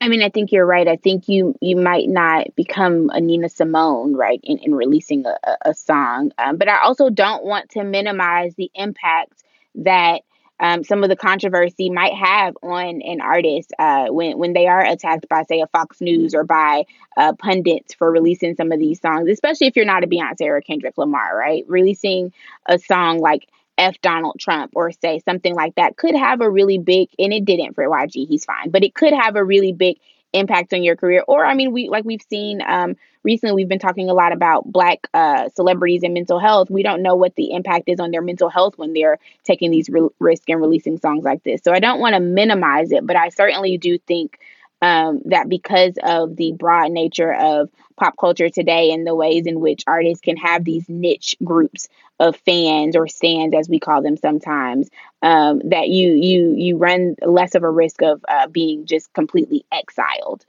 I 0.00 0.08
mean, 0.08 0.22
I 0.22 0.28
think 0.28 0.52
you're 0.52 0.66
right. 0.66 0.86
I 0.86 0.96
think 0.96 1.28
you 1.28 1.56
you 1.60 1.76
might 1.76 2.08
not 2.08 2.54
become 2.54 3.10
a 3.10 3.20
Nina 3.20 3.48
Simone, 3.48 4.14
right, 4.14 4.40
in, 4.44 4.58
in 4.58 4.74
releasing 4.74 5.26
a, 5.26 5.36
a 5.62 5.74
song. 5.74 6.30
Um, 6.38 6.56
but 6.56 6.68
I 6.68 6.82
also 6.82 7.10
don't 7.10 7.44
want 7.44 7.70
to 7.70 7.82
minimize 7.82 8.54
the 8.54 8.70
impact 8.74 9.42
that 9.74 10.22
um, 10.60 10.84
some 10.84 11.02
of 11.02 11.08
the 11.08 11.16
controversy 11.16 11.90
might 11.90 12.14
have 12.14 12.56
on 12.62 13.02
an 13.02 13.20
artist 13.20 13.72
uh, 13.78 14.06
when 14.08 14.38
when 14.38 14.52
they 14.52 14.68
are 14.68 14.84
attacked 14.84 15.28
by, 15.28 15.42
say, 15.42 15.60
a 15.60 15.66
Fox 15.66 16.00
News 16.00 16.32
or 16.32 16.44
by 16.44 16.84
uh, 17.16 17.32
pundits 17.32 17.94
for 17.94 18.10
releasing 18.10 18.54
some 18.54 18.70
of 18.70 18.78
these 18.78 19.00
songs, 19.00 19.28
especially 19.28 19.66
if 19.66 19.74
you're 19.74 19.84
not 19.84 20.04
a 20.04 20.06
Beyonce 20.06 20.42
or 20.42 20.56
a 20.56 20.62
Kendrick 20.62 20.96
Lamar, 20.96 21.36
right? 21.36 21.64
Releasing 21.66 22.32
a 22.66 22.78
song 22.78 23.18
like 23.18 23.48
F 23.78 24.00
Donald 24.02 24.36
Trump 24.38 24.72
or 24.74 24.90
say 24.90 25.20
something 25.20 25.54
like 25.54 25.76
that 25.76 25.96
could 25.96 26.14
have 26.14 26.40
a 26.40 26.50
really 26.50 26.78
big, 26.78 27.08
and 27.18 27.32
it 27.32 27.44
didn't 27.44 27.74
for 27.74 27.84
YG, 27.84 28.26
he's 28.28 28.44
fine, 28.44 28.70
but 28.70 28.84
it 28.84 28.94
could 28.94 29.12
have 29.12 29.36
a 29.36 29.44
really 29.44 29.72
big 29.72 29.96
impact 30.32 30.74
on 30.74 30.82
your 30.82 30.96
career. 30.96 31.24
Or, 31.26 31.46
I 31.46 31.54
mean, 31.54 31.72
we 31.72 31.88
like 31.88 32.04
we've 32.04 32.22
seen 32.28 32.60
um, 32.66 32.96
recently, 33.22 33.54
we've 33.54 33.68
been 33.68 33.78
talking 33.78 34.10
a 34.10 34.14
lot 34.14 34.32
about 34.32 34.70
Black 34.70 35.06
uh, 35.14 35.48
celebrities 35.54 36.02
and 36.02 36.14
mental 36.14 36.38
health. 36.38 36.70
We 36.70 36.82
don't 36.82 37.02
know 37.02 37.16
what 37.16 37.34
the 37.36 37.52
impact 37.52 37.88
is 37.88 38.00
on 38.00 38.10
their 38.10 38.22
mental 38.22 38.48
health 38.48 38.76
when 38.76 38.92
they're 38.92 39.18
taking 39.44 39.70
these 39.70 39.88
re- 39.88 40.08
risks 40.18 40.44
and 40.48 40.60
releasing 40.60 40.98
songs 40.98 41.24
like 41.24 41.42
this. 41.44 41.60
So 41.62 41.72
I 41.72 41.80
don't 41.80 42.00
want 42.00 42.14
to 42.14 42.20
minimize 42.20 42.92
it, 42.92 43.06
but 43.06 43.16
I 43.16 43.30
certainly 43.30 43.78
do 43.78 43.98
think 43.98 44.38
um, 44.82 45.20
that 45.26 45.48
because 45.48 45.94
of 46.02 46.36
the 46.36 46.52
broad 46.52 46.92
nature 46.92 47.32
of 47.34 47.70
pop 47.96 48.16
culture 48.18 48.48
today 48.48 48.92
and 48.92 49.06
the 49.06 49.14
ways 49.14 49.46
in 49.46 49.60
which 49.60 49.82
artists 49.86 50.20
can 50.20 50.36
have 50.36 50.64
these 50.64 50.88
niche 50.88 51.36
groups 51.42 51.88
of 52.20 52.36
fans 52.36 52.96
or 52.96 53.08
stands, 53.08 53.54
as 53.56 53.68
we 53.68 53.78
call 53.78 54.02
them 54.02 54.16
sometimes, 54.16 54.88
um, 55.22 55.60
that 55.64 55.88
you 55.88 56.12
you 56.12 56.54
you 56.56 56.76
run 56.76 57.16
less 57.22 57.54
of 57.54 57.62
a 57.62 57.70
risk 57.70 58.02
of 58.02 58.24
uh, 58.28 58.46
being 58.46 58.86
just 58.86 59.12
completely 59.12 59.64
exiled. 59.72 60.44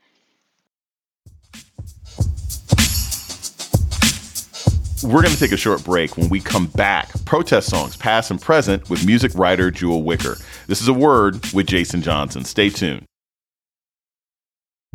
We're 5.02 5.22
going 5.22 5.34
to 5.34 5.40
take 5.40 5.54
a 5.54 5.58
short 5.58 5.84
break. 5.86 6.18
When 6.18 6.28
we 6.28 6.42
come 6.42 6.68
back, 6.68 7.10
protest 7.24 7.70
songs, 7.70 7.96
past 7.96 8.32
and 8.32 8.42
present, 8.42 8.90
with 8.90 9.06
music 9.06 9.34
writer 9.34 9.72
Jewel 9.72 10.04
Wicker. 10.04 10.36
This 10.68 10.82
is 10.82 10.90
a 10.90 10.94
word 10.94 11.42
with 11.54 11.68
Jason 11.68 12.02
Johnson. 12.02 12.44
Stay 12.44 12.70
tuned. 12.70 13.09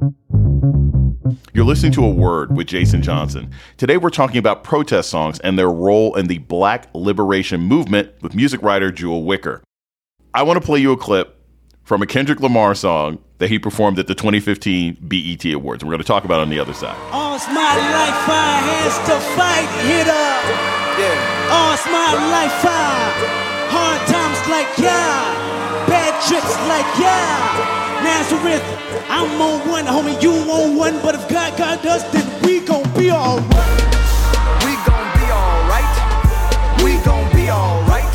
You're 0.00 1.64
listening 1.64 1.92
to 1.92 2.04
A 2.04 2.10
Word 2.10 2.56
with 2.56 2.66
Jason 2.66 3.00
Johnson. 3.00 3.52
Today 3.76 3.96
we're 3.96 4.10
talking 4.10 4.38
about 4.38 4.64
protest 4.64 5.08
songs 5.08 5.38
and 5.40 5.56
their 5.56 5.70
role 5.70 6.16
in 6.16 6.26
the 6.26 6.38
Black 6.38 6.88
liberation 6.94 7.60
movement 7.60 8.10
with 8.20 8.34
music 8.34 8.60
writer 8.62 8.90
Jewel 8.90 9.22
Wicker. 9.22 9.62
I 10.34 10.42
want 10.42 10.60
to 10.60 10.66
play 10.66 10.80
you 10.80 10.90
a 10.90 10.96
clip 10.96 11.40
from 11.84 12.02
a 12.02 12.06
Kendrick 12.06 12.40
Lamar 12.40 12.74
song 12.74 13.18
that 13.38 13.50
he 13.50 13.58
performed 13.58 14.00
at 14.00 14.08
the 14.08 14.16
2015 14.16 14.98
BET 15.00 15.44
Awards. 15.52 15.84
We're 15.84 15.90
going 15.90 15.98
to 15.98 16.04
talk 16.04 16.24
about 16.24 16.40
it 16.40 16.42
on 16.42 16.50
the 16.50 16.58
other 16.58 16.74
side. 16.74 16.96
All's 17.12 17.46
my 17.46 17.54
life, 17.54 18.18
fire 18.26 18.62
hands 18.66 18.98
to 19.06 19.20
fight, 19.36 19.68
hit 19.86 20.08
up. 20.08 20.44
Yeah. 20.98 21.54
All's 21.54 21.86
my 21.86 22.14
life, 22.32 22.52
fire. 22.62 23.14
Hard 23.70 24.08
times 24.08 24.48
like 24.50 24.76
yeah. 24.76 25.86
Bad 25.86 26.20
trips 26.26 26.56
like 26.66 26.98
yeah. 26.98 27.83
Nazareth, 28.04 28.62
I'm 29.08 29.40
on 29.40 29.66
one, 29.66 29.86
homie, 29.86 30.22
you 30.22 30.30
on 30.30 30.76
one. 30.76 31.00
But 31.00 31.14
if 31.14 31.26
God 31.28 31.56
got 31.56 31.84
us, 31.86 32.02
then 32.12 32.26
we 32.42 32.60
gon' 32.60 32.84
be 32.92 33.10
alright. 33.10 33.48
We 34.62 34.76
gon' 34.84 35.08
be 35.16 35.26
alright. 35.32 36.84
We 36.84 36.98
gon' 37.02 37.32
be 37.34 37.48
alright. 37.48 38.12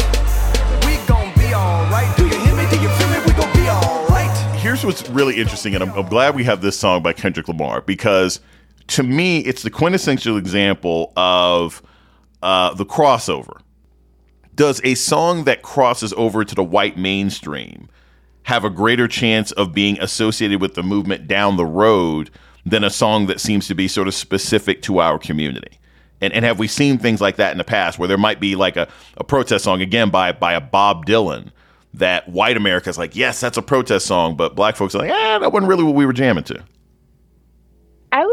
We 0.85 0.95
gon' 1.07 1.33
be 1.35 1.53
alright. 1.55 2.15
Do 2.17 2.27
you 2.27 2.39
hear 2.39 2.55
me? 2.55 2.69
Do 2.69 2.79
you 2.79 2.89
feel 2.89 3.09
me? 3.09 3.19
We 3.25 3.33
gon' 3.33 3.51
be 3.53 3.67
alright. 3.67 4.37
Here's 4.59 4.85
what's 4.85 5.09
really 5.09 5.37
interesting, 5.37 5.73
and 5.73 5.83
I'm, 5.83 5.91
I'm 5.93 6.07
glad 6.07 6.35
we 6.35 6.43
have 6.43 6.61
this 6.61 6.77
song 6.77 7.01
by 7.01 7.13
Kendrick 7.13 7.47
Lamar 7.47 7.81
because 7.81 8.39
to 8.89 9.03
me, 9.03 9.39
it's 9.39 9.63
the 9.63 9.71
quintessential 9.71 10.37
example 10.37 11.13
of 11.15 11.81
uh, 12.43 12.73
the 12.75 12.85
crossover. 12.85 13.61
Does 14.53 14.81
a 14.83 14.93
song 14.95 15.45
that 15.45 15.61
crosses 15.61 16.13
over 16.13 16.45
to 16.45 16.53
the 16.53 16.63
white 16.63 16.97
mainstream 16.97 17.89
have 18.49 18.65
a 18.65 18.69
greater 18.69 19.07
chance 19.07 19.51
of 19.51 19.73
being 19.73 19.99
associated 20.01 20.59
with 20.59 20.73
the 20.73 20.81
movement 20.81 21.27
down 21.27 21.55
the 21.55 21.65
road 21.65 22.31
than 22.65 22.83
a 22.83 22.89
song 22.89 23.27
that 23.27 23.39
seems 23.39 23.67
to 23.67 23.75
be 23.75 23.87
sort 23.87 24.07
of 24.07 24.15
specific 24.15 24.81
to 24.81 24.99
our 24.99 25.19
community? 25.19 25.77
And, 26.19 26.33
and 26.33 26.43
have 26.43 26.57
we 26.57 26.67
seen 26.67 26.97
things 26.97 27.21
like 27.21 27.35
that 27.35 27.51
in 27.51 27.59
the 27.59 27.63
past 27.63 27.99
where 27.99 28.07
there 28.07 28.17
might 28.17 28.39
be 28.39 28.55
like 28.55 28.75
a, 28.75 28.87
a 29.17 29.23
protest 29.23 29.65
song 29.65 29.83
again 29.83 30.09
by 30.09 30.31
by 30.31 30.53
a 30.53 30.59
Bob 30.61 31.05
Dylan 31.05 31.51
that 31.93 32.27
white 32.27 32.57
America 32.57 32.89
is 32.89 32.97
like, 32.97 33.15
yes, 33.15 33.39
that's 33.39 33.57
a 33.57 33.61
protest 33.61 34.07
song, 34.07 34.35
but 34.35 34.55
black 34.55 34.75
folks 34.75 34.95
are 34.95 34.99
like, 34.99 35.11
ah, 35.11 35.37
that 35.37 35.51
wasn't 35.51 35.69
really 35.69 35.83
what 35.83 35.93
we 35.93 36.07
were 36.07 36.13
jamming 36.13 36.43
to. 36.45 36.63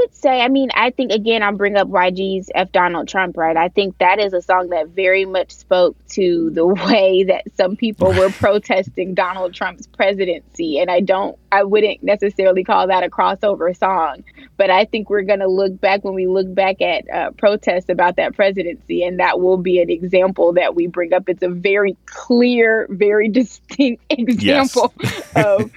Would 0.06 0.14
say, 0.14 0.40
I 0.40 0.46
mean, 0.48 0.68
I 0.72 0.90
think 0.90 1.10
again, 1.10 1.42
I'm 1.42 1.56
bring 1.56 1.76
up 1.76 1.88
YG's 1.88 2.48
F 2.54 2.70
Donald 2.70 3.08
Trump, 3.08 3.36
right? 3.36 3.56
I 3.56 3.68
think 3.68 3.98
that 3.98 4.20
is 4.20 4.32
a 4.32 4.40
song 4.40 4.68
that 4.68 4.88
very 4.90 5.24
much 5.24 5.50
spoke 5.50 5.96
to 6.10 6.50
the 6.50 6.64
way 6.86 7.24
that 7.24 7.42
some 7.56 7.74
people 7.76 8.12
were 8.12 8.30
protesting 8.38 9.14
Donald 9.14 9.52
Trump's 9.52 9.88
presidency. 9.88 10.78
And 10.78 10.90
I 10.92 11.00
don't, 11.00 11.36
I 11.50 11.64
wouldn't 11.64 12.04
necessarily 12.04 12.62
call 12.62 12.86
that 12.86 13.02
a 13.02 13.08
crossover 13.10 13.76
song, 13.76 14.22
but 14.56 14.70
I 14.70 14.84
think 14.84 15.10
we're 15.10 15.22
going 15.22 15.40
to 15.40 15.48
look 15.48 15.80
back 15.80 16.04
when 16.04 16.14
we 16.14 16.28
look 16.28 16.54
back 16.54 16.80
at 16.80 17.10
uh, 17.10 17.30
protests 17.32 17.88
about 17.88 18.14
that 18.16 18.36
presidency, 18.36 19.02
and 19.02 19.18
that 19.18 19.40
will 19.40 19.56
be 19.58 19.80
an 19.80 19.90
example 19.90 20.52
that 20.52 20.76
we 20.76 20.86
bring 20.86 21.12
up. 21.14 21.28
It's 21.28 21.42
a 21.42 21.48
very 21.48 21.96
clear, 22.06 22.86
very 22.90 23.28
distinct 23.40 24.04
example 24.10 24.92
Yes. 25.02 25.32
of 25.34 25.72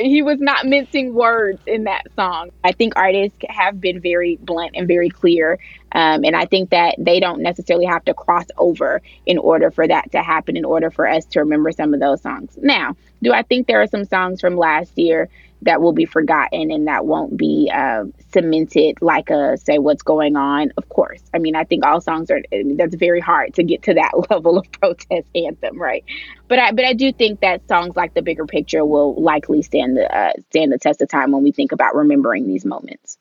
he 0.00 0.22
was 0.22 0.38
not 0.40 0.66
mincing 0.66 1.14
words 1.14 1.60
in 1.66 1.84
that 1.84 2.02
song. 2.16 2.50
I 2.64 2.72
think 2.72 2.94
artists 2.96 3.38
have 3.48 3.80
been 3.80 4.00
very 4.00 4.38
blunt 4.42 4.72
and 4.74 4.88
very 4.88 5.10
clear. 5.10 5.58
Um, 5.94 6.24
and 6.24 6.34
I 6.34 6.46
think 6.46 6.70
that 6.70 6.96
they 6.98 7.20
don't 7.20 7.40
necessarily 7.40 7.86
have 7.86 8.04
to 8.06 8.14
cross 8.14 8.46
over 8.58 9.00
in 9.26 9.38
order 9.38 9.70
for 9.70 9.86
that 9.86 10.12
to 10.12 10.22
happen, 10.22 10.56
in 10.56 10.64
order 10.64 10.90
for 10.90 11.08
us 11.08 11.24
to 11.26 11.40
remember 11.40 11.70
some 11.70 11.94
of 11.94 12.00
those 12.00 12.20
songs. 12.20 12.58
Now, 12.60 12.96
do 13.22 13.32
I 13.32 13.42
think 13.42 13.66
there 13.66 13.80
are 13.80 13.86
some 13.86 14.04
songs 14.04 14.40
from 14.40 14.56
last 14.56 14.98
year 14.98 15.28
that 15.64 15.80
will 15.80 15.92
be 15.92 16.04
forgotten 16.04 16.70
and 16.70 16.88
that 16.88 17.06
won't 17.06 17.36
be 17.36 17.70
uh, 17.72 18.04
cemented 18.32 18.98
like 19.00 19.30
a 19.30 19.56
say 19.56 19.78
what's 19.78 20.02
going 20.02 20.36
on? 20.36 20.72
Of 20.76 20.88
course. 20.88 21.22
I 21.32 21.38
mean, 21.38 21.56
I 21.56 21.64
think 21.64 21.86
all 21.86 22.00
songs 22.00 22.30
are, 22.30 22.40
I 22.52 22.62
mean, 22.62 22.76
that's 22.76 22.94
very 22.94 23.20
hard 23.20 23.54
to 23.54 23.62
get 23.62 23.84
to 23.84 23.94
that 23.94 24.12
level 24.30 24.58
of 24.58 24.70
protest 24.72 25.28
anthem, 25.34 25.80
right? 25.80 26.04
But 26.48 26.58
I, 26.58 26.72
but 26.72 26.84
I 26.84 26.92
do 26.92 27.12
think 27.12 27.40
that 27.40 27.66
songs 27.68 27.96
like 27.96 28.14
the 28.14 28.22
bigger 28.22 28.46
picture 28.46 28.84
will 28.84 29.14
likely 29.20 29.62
stand 29.62 29.96
the 29.96 30.14
uh, 30.14 30.32
stand 30.50 30.72
the 30.72 30.78
test 30.78 31.00
of 31.02 31.08
time 31.08 31.32
when 31.32 31.42
we 31.42 31.52
think 31.52 31.72
about 31.72 31.94
remembering 31.94 32.46
these 32.46 32.64
moments. 32.64 33.18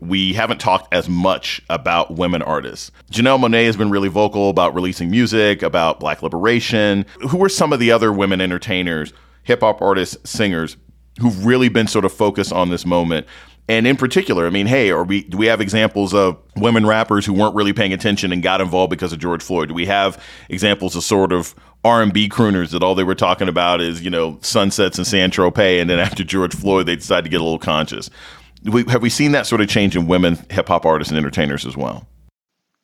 We 0.00 0.32
haven't 0.32 0.60
talked 0.60 0.92
as 0.92 1.08
much 1.08 1.62
about 1.68 2.12
women 2.12 2.42
artists. 2.42 2.90
Janelle 3.10 3.38
Monae 3.38 3.66
has 3.66 3.76
been 3.76 3.90
really 3.90 4.08
vocal 4.08 4.48
about 4.48 4.74
releasing 4.74 5.10
music, 5.10 5.62
about 5.62 6.00
black 6.00 6.22
liberation. 6.22 7.06
Who 7.28 7.42
are 7.44 7.48
some 7.48 7.72
of 7.72 7.80
the 7.80 7.92
other 7.92 8.12
women 8.12 8.40
entertainers, 8.40 9.12
hip 9.42 9.60
hop 9.60 9.82
artists, 9.82 10.16
singers 10.28 10.76
who've 11.20 11.44
really 11.44 11.68
been 11.68 11.86
sort 11.86 12.04
of 12.04 12.12
focused 12.12 12.52
on 12.52 12.70
this 12.70 12.86
moment? 12.86 13.26
And 13.70 13.86
in 13.86 13.96
particular, 13.96 14.48
I 14.48 14.50
mean, 14.50 14.66
hey, 14.66 14.90
are 14.90 15.04
we 15.04 15.22
do 15.22 15.36
we 15.38 15.46
have 15.46 15.60
examples 15.60 16.12
of 16.12 16.36
women 16.56 16.84
rappers 16.84 17.24
who 17.24 17.32
weren't 17.32 17.54
really 17.54 17.72
paying 17.72 17.92
attention 17.92 18.32
and 18.32 18.42
got 18.42 18.60
involved 18.60 18.90
because 18.90 19.12
of 19.12 19.20
George 19.20 19.44
Floyd? 19.44 19.68
Do 19.68 19.74
we 19.74 19.86
have 19.86 20.20
examples 20.48 20.96
of 20.96 21.04
sort 21.04 21.32
of 21.32 21.54
R 21.84 22.02
and 22.02 22.12
B 22.12 22.28
crooners 22.28 22.72
that 22.72 22.82
all 22.82 22.96
they 22.96 23.04
were 23.04 23.14
talking 23.14 23.48
about 23.48 23.80
is 23.80 24.02
you 24.02 24.10
know 24.10 24.38
sunsets 24.42 24.98
and 24.98 25.06
San 25.06 25.30
Tropez, 25.30 25.80
and 25.80 25.88
then 25.88 26.00
after 26.00 26.24
George 26.24 26.52
Floyd, 26.52 26.86
they 26.86 26.96
decided 26.96 27.24
to 27.24 27.30
get 27.30 27.40
a 27.40 27.44
little 27.44 27.60
conscious. 27.60 28.10
We, 28.64 28.84
have 28.84 29.02
we 29.02 29.10
seen 29.10 29.32
that 29.32 29.46
sort 29.46 29.60
of 29.60 29.68
change 29.68 29.96
in 29.96 30.06
women 30.06 30.38
hip 30.50 30.68
hop 30.68 30.84
artists 30.84 31.10
and 31.10 31.18
entertainers 31.18 31.64
as 31.64 31.76
well? 31.76 32.06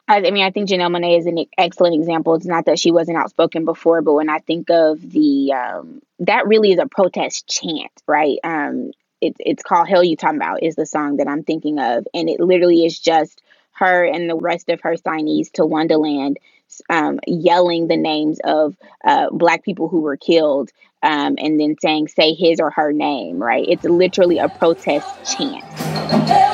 I, 0.09 0.19
I 0.19 0.31
mean, 0.31 0.45
I 0.45 0.51
think 0.51 0.69
Janelle 0.69 0.91
Monae 0.91 1.19
is 1.19 1.27
an 1.27 1.45
excellent 1.59 1.97
example. 1.97 2.35
It's 2.35 2.47
not 2.47 2.67
that 2.67 2.79
she 2.79 2.93
wasn't 2.93 3.19
outspoken 3.19 3.65
before, 3.65 4.03
but 4.03 4.15
when 4.15 4.29
I 4.29 4.39
think 4.39 4.71
of 4.71 5.01
the 5.01 5.53
um, 5.53 6.03
that 6.21 6.47
really 6.47 6.73
is 6.73 6.79
a 6.79 6.87
protest 6.87 7.49
chant, 7.49 7.91
right? 8.07 8.39
Um, 8.45 8.93
it's 9.21 9.37
it's 9.41 9.63
called 9.63 9.89
"Hell 9.89 10.05
You 10.05 10.17
Talking 10.17 10.37
About" 10.37 10.63
is 10.63 10.77
the 10.77 10.87
song 10.87 11.17
that 11.17 11.29
I'm 11.29 11.43
thinking 11.43 11.79
of, 11.79 12.07
and 12.15 12.29
it 12.29 12.41
literally 12.41 12.85
is 12.85 12.99
just 12.99 13.43
her 13.73 14.05
and 14.05 14.31
the 14.31 14.37
rest 14.37 14.69
of 14.69 14.81
her 14.83 14.95
signees 14.95 15.51
to 15.53 15.63
Wondaland 15.63 16.37
um, 16.91 17.21
yelling 17.27 17.89
the 17.89 17.97
names 17.97 18.39
of 18.45 18.77
uh, 19.05 19.31
black 19.31 19.65
people 19.65 19.89
who 19.89 20.01
were 20.01 20.17
killed, 20.17 20.71
um, 21.03 21.37
and 21.39 21.61
then 21.61 21.77
saying 21.81 22.09
"say 22.09 22.35
his 22.35 22.61
or 22.61 22.71
her 22.71 22.93
name." 22.93 23.43
Right? 23.43 23.65
It's 23.69 23.85
literally 23.85 24.39
a 24.39 24.49
protest 24.49 25.07
chant. 25.37 26.46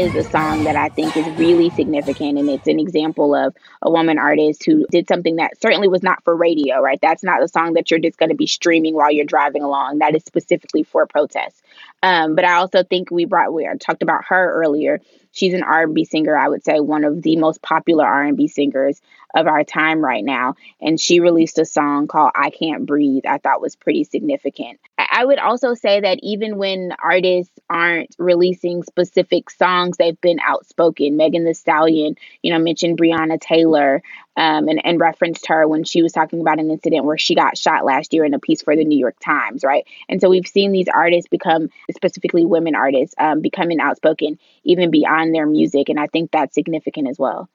Is 0.00 0.14
a 0.14 0.24
song 0.30 0.64
that 0.64 0.76
I 0.76 0.88
think 0.88 1.14
is 1.14 1.26
really 1.38 1.68
significant. 1.70 2.38
And 2.38 2.48
it's 2.48 2.66
an 2.66 2.80
example 2.80 3.34
of 3.34 3.54
a 3.82 3.90
woman 3.90 4.18
artist 4.18 4.64
who 4.64 4.86
did 4.90 5.06
something 5.06 5.36
that 5.36 5.60
certainly 5.60 5.88
was 5.88 6.02
not 6.02 6.24
for 6.24 6.34
radio, 6.34 6.80
right? 6.80 6.98
That's 7.00 7.22
not 7.22 7.42
a 7.42 7.48
song 7.48 7.74
that 7.74 7.90
you're 7.90 8.00
just 8.00 8.18
going 8.18 8.30
to 8.30 8.34
be 8.34 8.46
streaming 8.46 8.94
while 8.94 9.12
you're 9.12 9.26
driving 9.26 9.62
along. 9.62 9.98
That 9.98 10.16
is 10.16 10.24
specifically 10.24 10.84
for 10.84 11.06
protest. 11.06 11.62
Um, 12.02 12.34
but 12.34 12.46
I 12.46 12.54
also 12.54 12.82
think 12.82 13.10
we 13.10 13.26
brought, 13.26 13.52
we 13.52 13.68
talked 13.78 14.02
about 14.02 14.24
her 14.28 14.54
earlier. 14.54 15.00
She's 15.32 15.54
an 15.54 15.62
R&B 15.62 16.06
singer, 16.06 16.36
I 16.36 16.48
would 16.48 16.64
say 16.64 16.80
one 16.80 17.04
of 17.04 17.22
the 17.22 17.36
most 17.36 17.62
popular 17.62 18.04
R&B 18.06 18.48
singers 18.48 19.00
of 19.34 19.46
our 19.46 19.64
time 19.64 20.04
right 20.04 20.24
now. 20.24 20.56
And 20.80 21.00
she 21.00 21.20
released 21.20 21.58
a 21.58 21.64
song 21.64 22.08
called 22.08 22.32
I 22.34 22.50
Can't 22.50 22.86
Breathe, 22.86 23.26
I 23.26 23.38
thought 23.38 23.60
was 23.60 23.76
pretty 23.76 24.04
significant. 24.04 24.80
I 24.98 25.24
would 25.24 25.38
also 25.38 25.74
say 25.74 26.00
that 26.00 26.20
even 26.22 26.56
when 26.56 26.92
artists 27.02 27.52
aren't 27.68 28.14
releasing 28.18 28.82
specific 28.82 29.50
songs, 29.50 29.96
they've 29.96 30.20
been 30.20 30.38
outspoken. 30.40 31.16
Megan 31.16 31.44
Thee 31.44 31.54
Stallion, 31.54 32.16
you 32.42 32.52
know, 32.52 32.58
mentioned 32.58 32.98
Breonna 32.98 33.40
Taylor 33.40 34.02
um, 34.36 34.68
and, 34.68 34.84
and 34.84 35.00
referenced 35.00 35.46
her 35.46 35.66
when 35.66 35.84
she 35.84 36.02
was 36.02 36.12
talking 36.12 36.40
about 36.40 36.60
an 36.60 36.70
incident 36.70 37.04
where 37.04 37.18
she 37.18 37.34
got 37.34 37.58
shot 37.58 37.84
last 37.84 38.14
year 38.14 38.24
in 38.24 38.34
a 38.34 38.38
piece 38.38 38.62
for 38.62 38.76
the 38.76 38.84
New 38.84 38.98
York 38.98 39.16
Times, 39.20 39.64
right? 39.64 39.84
And 40.08 40.20
so 40.20 40.30
we've 40.30 40.46
seen 40.46 40.72
these 40.72 40.88
artists 40.88 41.28
become, 41.28 41.70
specifically 41.90 42.44
women 42.44 42.74
artists, 42.74 43.14
um, 43.18 43.40
becoming 43.40 43.80
outspoken 43.80 44.38
even 44.64 44.90
beyond 44.90 45.34
their 45.34 45.46
music. 45.46 45.88
And 45.88 45.98
I 45.98 46.06
think 46.06 46.30
that's 46.30 46.54
significant 46.54 47.08
as 47.08 47.18
well. 47.18 47.48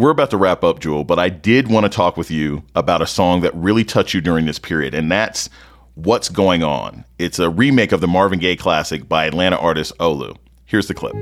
We're 0.00 0.08
about 0.08 0.30
to 0.30 0.38
wrap 0.38 0.64
up, 0.64 0.80
Jewel, 0.80 1.04
but 1.04 1.18
I 1.18 1.28
did 1.28 1.68
want 1.68 1.84
to 1.84 1.90
talk 1.90 2.16
with 2.16 2.30
you 2.30 2.62
about 2.74 3.02
a 3.02 3.06
song 3.06 3.42
that 3.42 3.54
really 3.54 3.84
touched 3.84 4.14
you 4.14 4.22
during 4.22 4.46
this 4.46 4.58
period, 4.58 4.94
and 4.94 5.12
that's 5.12 5.50
What's 5.94 6.30
Going 6.30 6.62
On. 6.62 7.04
It's 7.18 7.38
a 7.38 7.50
remake 7.50 7.92
of 7.92 8.00
the 8.00 8.08
Marvin 8.08 8.38
Gaye 8.38 8.56
classic 8.56 9.10
by 9.10 9.26
Atlanta 9.26 9.56
artist 9.56 9.92
Olu. 9.98 10.38
Here's 10.64 10.88
the 10.88 10.94
clip. 10.94 11.14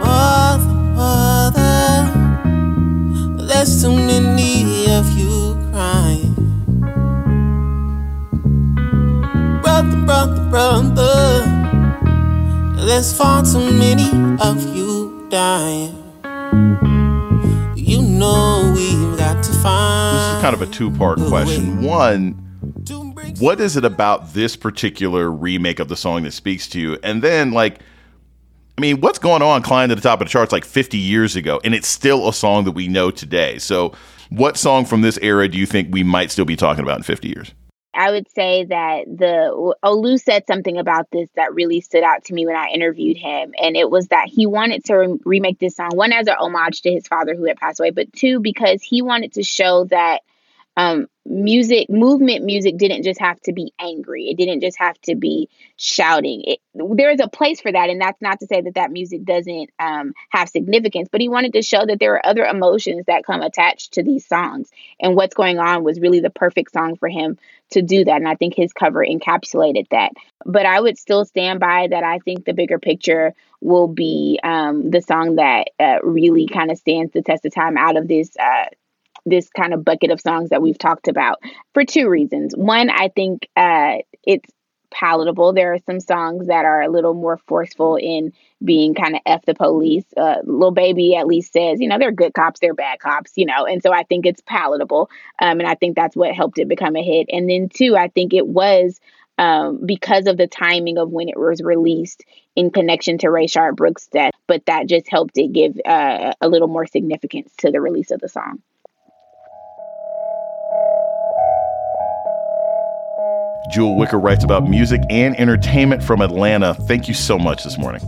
Mother, 0.00 0.64
mother, 0.96 2.10
there's 3.46 3.80
too 3.80 3.94
many 3.94 4.90
of 4.90 5.08
you 5.16 5.54
crying. 5.70 6.34
Brother, 9.62 9.96
brother, 10.04 10.50
brother, 10.50 11.44
there's 12.84 13.16
far 13.16 13.44
too 13.44 13.70
many 13.70 14.10
of 14.40 14.76
you 14.76 15.28
dying. 15.30 16.00
This 19.64 20.36
is 20.36 20.42
kind 20.42 20.54
of 20.54 20.60
a 20.60 20.66
two 20.66 20.90
part 20.90 21.18
question. 21.20 21.82
One, 21.82 22.32
what 23.38 23.60
is 23.60 23.78
it 23.78 23.84
about 23.86 24.34
this 24.34 24.56
particular 24.56 25.30
remake 25.30 25.80
of 25.80 25.88
the 25.88 25.96
song 25.96 26.24
that 26.24 26.32
speaks 26.32 26.68
to 26.68 26.80
you? 26.80 26.98
And 27.02 27.22
then, 27.22 27.52
like, 27.52 27.80
I 28.76 28.80
mean, 28.82 29.00
what's 29.00 29.18
going 29.18 29.40
on 29.40 29.62
climbing 29.62 29.88
to 29.88 29.94
the 29.94 30.06
top 30.06 30.20
of 30.20 30.26
the 30.26 30.30
charts 30.30 30.52
like 30.52 30.66
50 30.66 30.98
years 30.98 31.34
ago, 31.34 31.62
and 31.64 31.74
it's 31.74 31.88
still 31.88 32.28
a 32.28 32.34
song 32.34 32.64
that 32.64 32.72
we 32.72 32.88
know 32.88 33.10
today. 33.10 33.58
So, 33.58 33.94
what 34.28 34.58
song 34.58 34.84
from 34.84 35.00
this 35.00 35.18
era 35.22 35.48
do 35.48 35.56
you 35.56 35.64
think 35.64 35.88
we 35.92 36.02
might 36.02 36.30
still 36.30 36.44
be 36.44 36.56
talking 36.56 36.82
about 36.82 36.98
in 36.98 37.02
50 37.02 37.28
years? 37.28 37.52
I 37.94 38.10
would 38.10 38.30
say 38.30 38.64
that 38.64 39.04
the 39.06 39.74
Olu 39.84 40.18
said 40.20 40.46
something 40.46 40.78
about 40.78 41.10
this 41.10 41.28
that 41.36 41.54
really 41.54 41.80
stood 41.80 42.02
out 42.02 42.24
to 42.24 42.34
me 42.34 42.46
when 42.46 42.56
I 42.56 42.68
interviewed 42.68 43.16
him, 43.16 43.54
and 43.60 43.76
it 43.76 43.90
was 43.90 44.08
that 44.08 44.28
he 44.28 44.46
wanted 44.46 44.84
to 44.86 44.94
re- 44.96 45.18
remake 45.24 45.58
this 45.58 45.76
song 45.76 45.90
one 45.94 46.12
as 46.12 46.26
an 46.26 46.36
homage 46.38 46.82
to 46.82 46.92
his 46.92 47.06
father 47.06 47.34
who 47.34 47.44
had 47.44 47.56
passed 47.56 47.80
away, 47.80 47.90
but 47.90 48.12
two 48.12 48.40
because 48.40 48.82
he 48.82 49.02
wanted 49.02 49.34
to 49.34 49.42
show 49.42 49.84
that 49.84 50.22
um, 50.76 51.08
music 51.26 51.88
movement 51.88 52.44
music 52.44 52.76
didn't 52.76 53.02
just 53.02 53.20
have 53.20 53.40
to 53.42 53.52
be 53.52 53.72
angry. 53.78 54.24
It 54.24 54.36
didn't 54.36 54.60
just 54.60 54.78
have 54.78 55.00
to 55.02 55.14
be 55.14 55.48
shouting. 55.76 56.42
It, 56.44 56.60
there's 56.74 57.20
a 57.20 57.28
place 57.28 57.60
for 57.60 57.72
that 57.72 57.88
and 57.88 58.00
that's 58.00 58.20
not 58.20 58.40
to 58.40 58.46
say 58.46 58.60
that 58.60 58.74
that 58.74 58.90
music 58.90 59.24
doesn't 59.24 59.70
um, 59.78 60.12
have 60.30 60.48
significance 60.48 61.08
but 61.10 61.20
he 61.20 61.28
wanted 61.28 61.52
to 61.52 61.62
show 61.62 61.84
that 61.86 61.98
there 62.00 62.14
are 62.14 62.26
other 62.26 62.44
emotions 62.44 63.04
that 63.06 63.24
come 63.24 63.40
attached 63.42 63.92
to 63.92 64.02
these 64.02 64.26
songs 64.26 64.70
and 65.00 65.14
what's 65.14 65.34
going 65.34 65.58
on 65.58 65.84
was 65.84 66.00
really 66.00 66.20
the 66.20 66.30
perfect 66.30 66.72
song 66.72 66.96
for 66.96 67.08
him 67.08 67.38
to 67.70 67.80
do 67.80 68.04
that 68.04 68.16
and 68.16 68.28
i 68.28 68.34
think 68.34 68.54
his 68.54 68.72
cover 68.72 69.04
encapsulated 69.04 69.88
that. 69.90 70.12
But 70.44 70.66
i 70.66 70.80
would 70.80 70.98
still 70.98 71.24
stand 71.24 71.60
by 71.60 71.88
that 71.90 72.04
i 72.04 72.18
think 72.18 72.44
the 72.44 72.54
bigger 72.54 72.78
picture 72.78 73.34
will 73.60 73.88
be 73.88 74.38
um, 74.42 74.90
the 74.90 75.00
song 75.00 75.36
that 75.36 75.70
uh, 75.80 75.98
really 76.02 76.46
kind 76.46 76.70
of 76.70 76.78
stands 76.78 77.12
the 77.12 77.22
test 77.22 77.46
of 77.46 77.54
time 77.54 77.78
out 77.78 77.96
of 77.96 78.08
this 78.08 78.36
uh, 78.36 78.66
this 79.26 79.48
kind 79.50 79.72
of 79.72 79.84
bucket 79.84 80.10
of 80.10 80.20
songs 80.20 80.50
that 80.50 80.62
we've 80.62 80.78
talked 80.78 81.08
about 81.08 81.38
for 81.72 81.84
two 81.84 82.08
reasons. 82.08 82.54
One, 82.56 82.90
I 82.90 83.08
think 83.08 83.48
uh, 83.56 83.96
it's 84.24 84.50
palatable. 84.90 85.52
There 85.52 85.74
are 85.74 85.78
some 85.86 86.00
songs 86.00 86.46
that 86.46 86.64
are 86.64 86.82
a 86.82 86.88
little 86.88 87.14
more 87.14 87.36
forceful 87.48 87.96
in 87.96 88.32
being 88.64 88.94
kind 88.94 89.16
of 89.16 89.20
F 89.26 89.44
the 89.44 89.54
police. 89.54 90.04
Uh, 90.16 90.36
Lil 90.44 90.70
Baby 90.70 91.16
at 91.16 91.26
least 91.26 91.52
says, 91.52 91.80
you 91.80 91.88
know, 91.88 91.98
they're 91.98 92.12
good 92.12 92.32
cops, 92.32 92.60
they're 92.60 92.74
bad 92.74 93.00
cops, 93.00 93.32
you 93.34 93.44
know, 93.44 93.66
and 93.66 93.82
so 93.82 93.92
I 93.92 94.04
think 94.04 94.24
it's 94.24 94.40
palatable. 94.46 95.10
Um, 95.40 95.60
and 95.60 95.68
I 95.68 95.74
think 95.74 95.96
that's 95.96 96.16
what 96.16 96.34
helped 96.34 96.58
it 96.58 96.68
become 96.68 96.96
a 96.96 97.02
hit. 97.02 97.26
And 97.30 97.50
then, 97.50 97.68
two, 97.68 97.96
I 97.96 98.08
think 98.08 98.32
it 98.32 98.46
was 98.46 99.00
um, 99.36 99.80
because 99.84 100.26
of 100.26 100.36
the 100.36 100.46
timing 100.46 100.96
of 100.98 101.10
when 101.10 101.28
it 101.28 101.38
was 101.38 101.60
released 101.60 102.24
in 102.54 102.70
connection 102.70 103.18
to 103.18 103.26
Rayshard 103.26 103.74
Brooks' 103.74 104.06
death, 104.06 104.32
but 104.46 104.64
that 104.66 104.86
just 104.86 105.10
helped 105.10 105.36
it 105.36 105.52
give 105.52 105.76
uh, 105.84 106.34
a 106.40 106.48
little 106.48 106.68
more 106.68 106.86
significance 106.86 107.52
to 107.58 107.72
the 107.72 107.80
release 107.80 108.12
of 108.12 108.20
the 108.20 108.28
song. 108.28 108.62
Jewel 113.72 113.96
Wicker 113.96 114.18
writes 114.18 114.44
about 114.44 114.68
music 114.68 115.00
and 115.10 115.38
entertainment 115.38 116.02
from 116.02 116.20
Atlanta. 116.20 116.74
Thank 116.74 117.08
you 117.08 117.14
so 117.14 117.38
much 117.38 117.64
this 117.64 117.78
morning. 117.78 118.00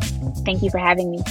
Thank 0.45 0.62
you 0.62 0.71
for 0.71 0.79
having 0.79 1.11
me. 1.11 1.23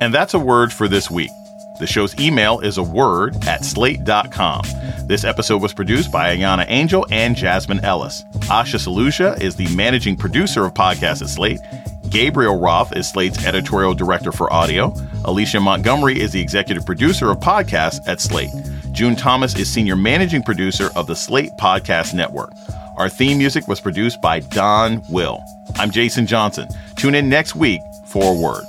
And 0.00 0.12
that's 0.12 0.34
a 0.34 0.38
word 0.38 0.72
for 0.72 0.88
this 0.88 1.10
week. 1.10 1.30
The 1.78 1.86
show's 1.86 2.18
email 2.18 2.60
is 2.60 2.78
a 2.78 2.82
word 2.82 3.36
at 3.46 3.64
slate.com. 3.64 4.62
This 5.04 5.24
episode 5.24 5.60
was 5.60 5.74
produced 5.74 6.10
by 6.10 6.34
Ahyiana 6.34 6.64
Angel 6.68 7.06
and 7.10 7.36
Jasmine 7.36 7.84
Ellis. 7.84 8.24
Asha 8.48 8.78
Saluja 8.78 9.40
is 9.40 9.56
the 9.56 9.74
managing 9.74 10.16
producer 10.16 10.64
of 10.64 10.74
podcasts 10.74 11.22
at 11.22 11.28
Slate. 11.28 11.60
Gabriel 12.08 12.58
Roth 12.58 12.96
is 12.96 13.10
Slate's 13.10 13.44
editorial 13.44 13.92
director 13.92 14.32
for 14.32 14.50
audio. 14.52 14.94
Alicia 15.24 15.60
Montgomery 15.60 16.18
is 16.18 16.32
the 16.32 16.40
executive 16.40 16.86
producer 16.86 17.30
of 17.30 17.40
podcasts 17.40 18.06
at 18.06 18.20
Slate. 18.20 18.50
June 18.96 19.14
Thomas 19.14 19.54
is 19.58 19.70
senior 19.70 19.94
managing 19.94 20.42
producer 20.42 20.88
of 20.96 21.06
the 21.06 21.14
Slate 21.14 21.50
Podcast 21.60 22.14
Network. 22.14 22.50
Our 22.96 23.10
theme 23.10 23.36
music 23.36 23.68
was 23.68 23.78
produced 23.78 24.22
by 24.22 24.40
Don 24.40 25.02
Will. 25.10 25.38
I'm 25.74 25.90
Jason 25.90 26.26
Johnson. 26.26 26.66
Tune 26.96 27.14
in 27.14 27.28
next 27.28 27.54
week 27.54 27.82
for 28.10 28.34
word. 28.34 28.64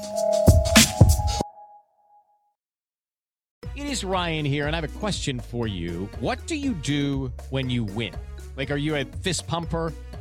It 3.77 3.85
is 3.85 4.03
Ryan 4.03 4.43
here, 4.43 4.67
and 4.67 4.75
I 4.75 4.81
have 4.81 4.93
a 4.93 4.99
question 4.99 5.39
for 5.39 5.65
you. 5.65 6.09
What 6.19 6.45
do 6.45 6.57
you 6.57 6.73
do 6.73 7.31
when 7.49 7.69
you 7.69 7.85
win? 7.85 8.13
Like, 8.57 8.69
are 8.69 8.75
you 8.75 8.97
a 8.97 9.05
fist 9.05 9.47
pumper? 9.47 9.93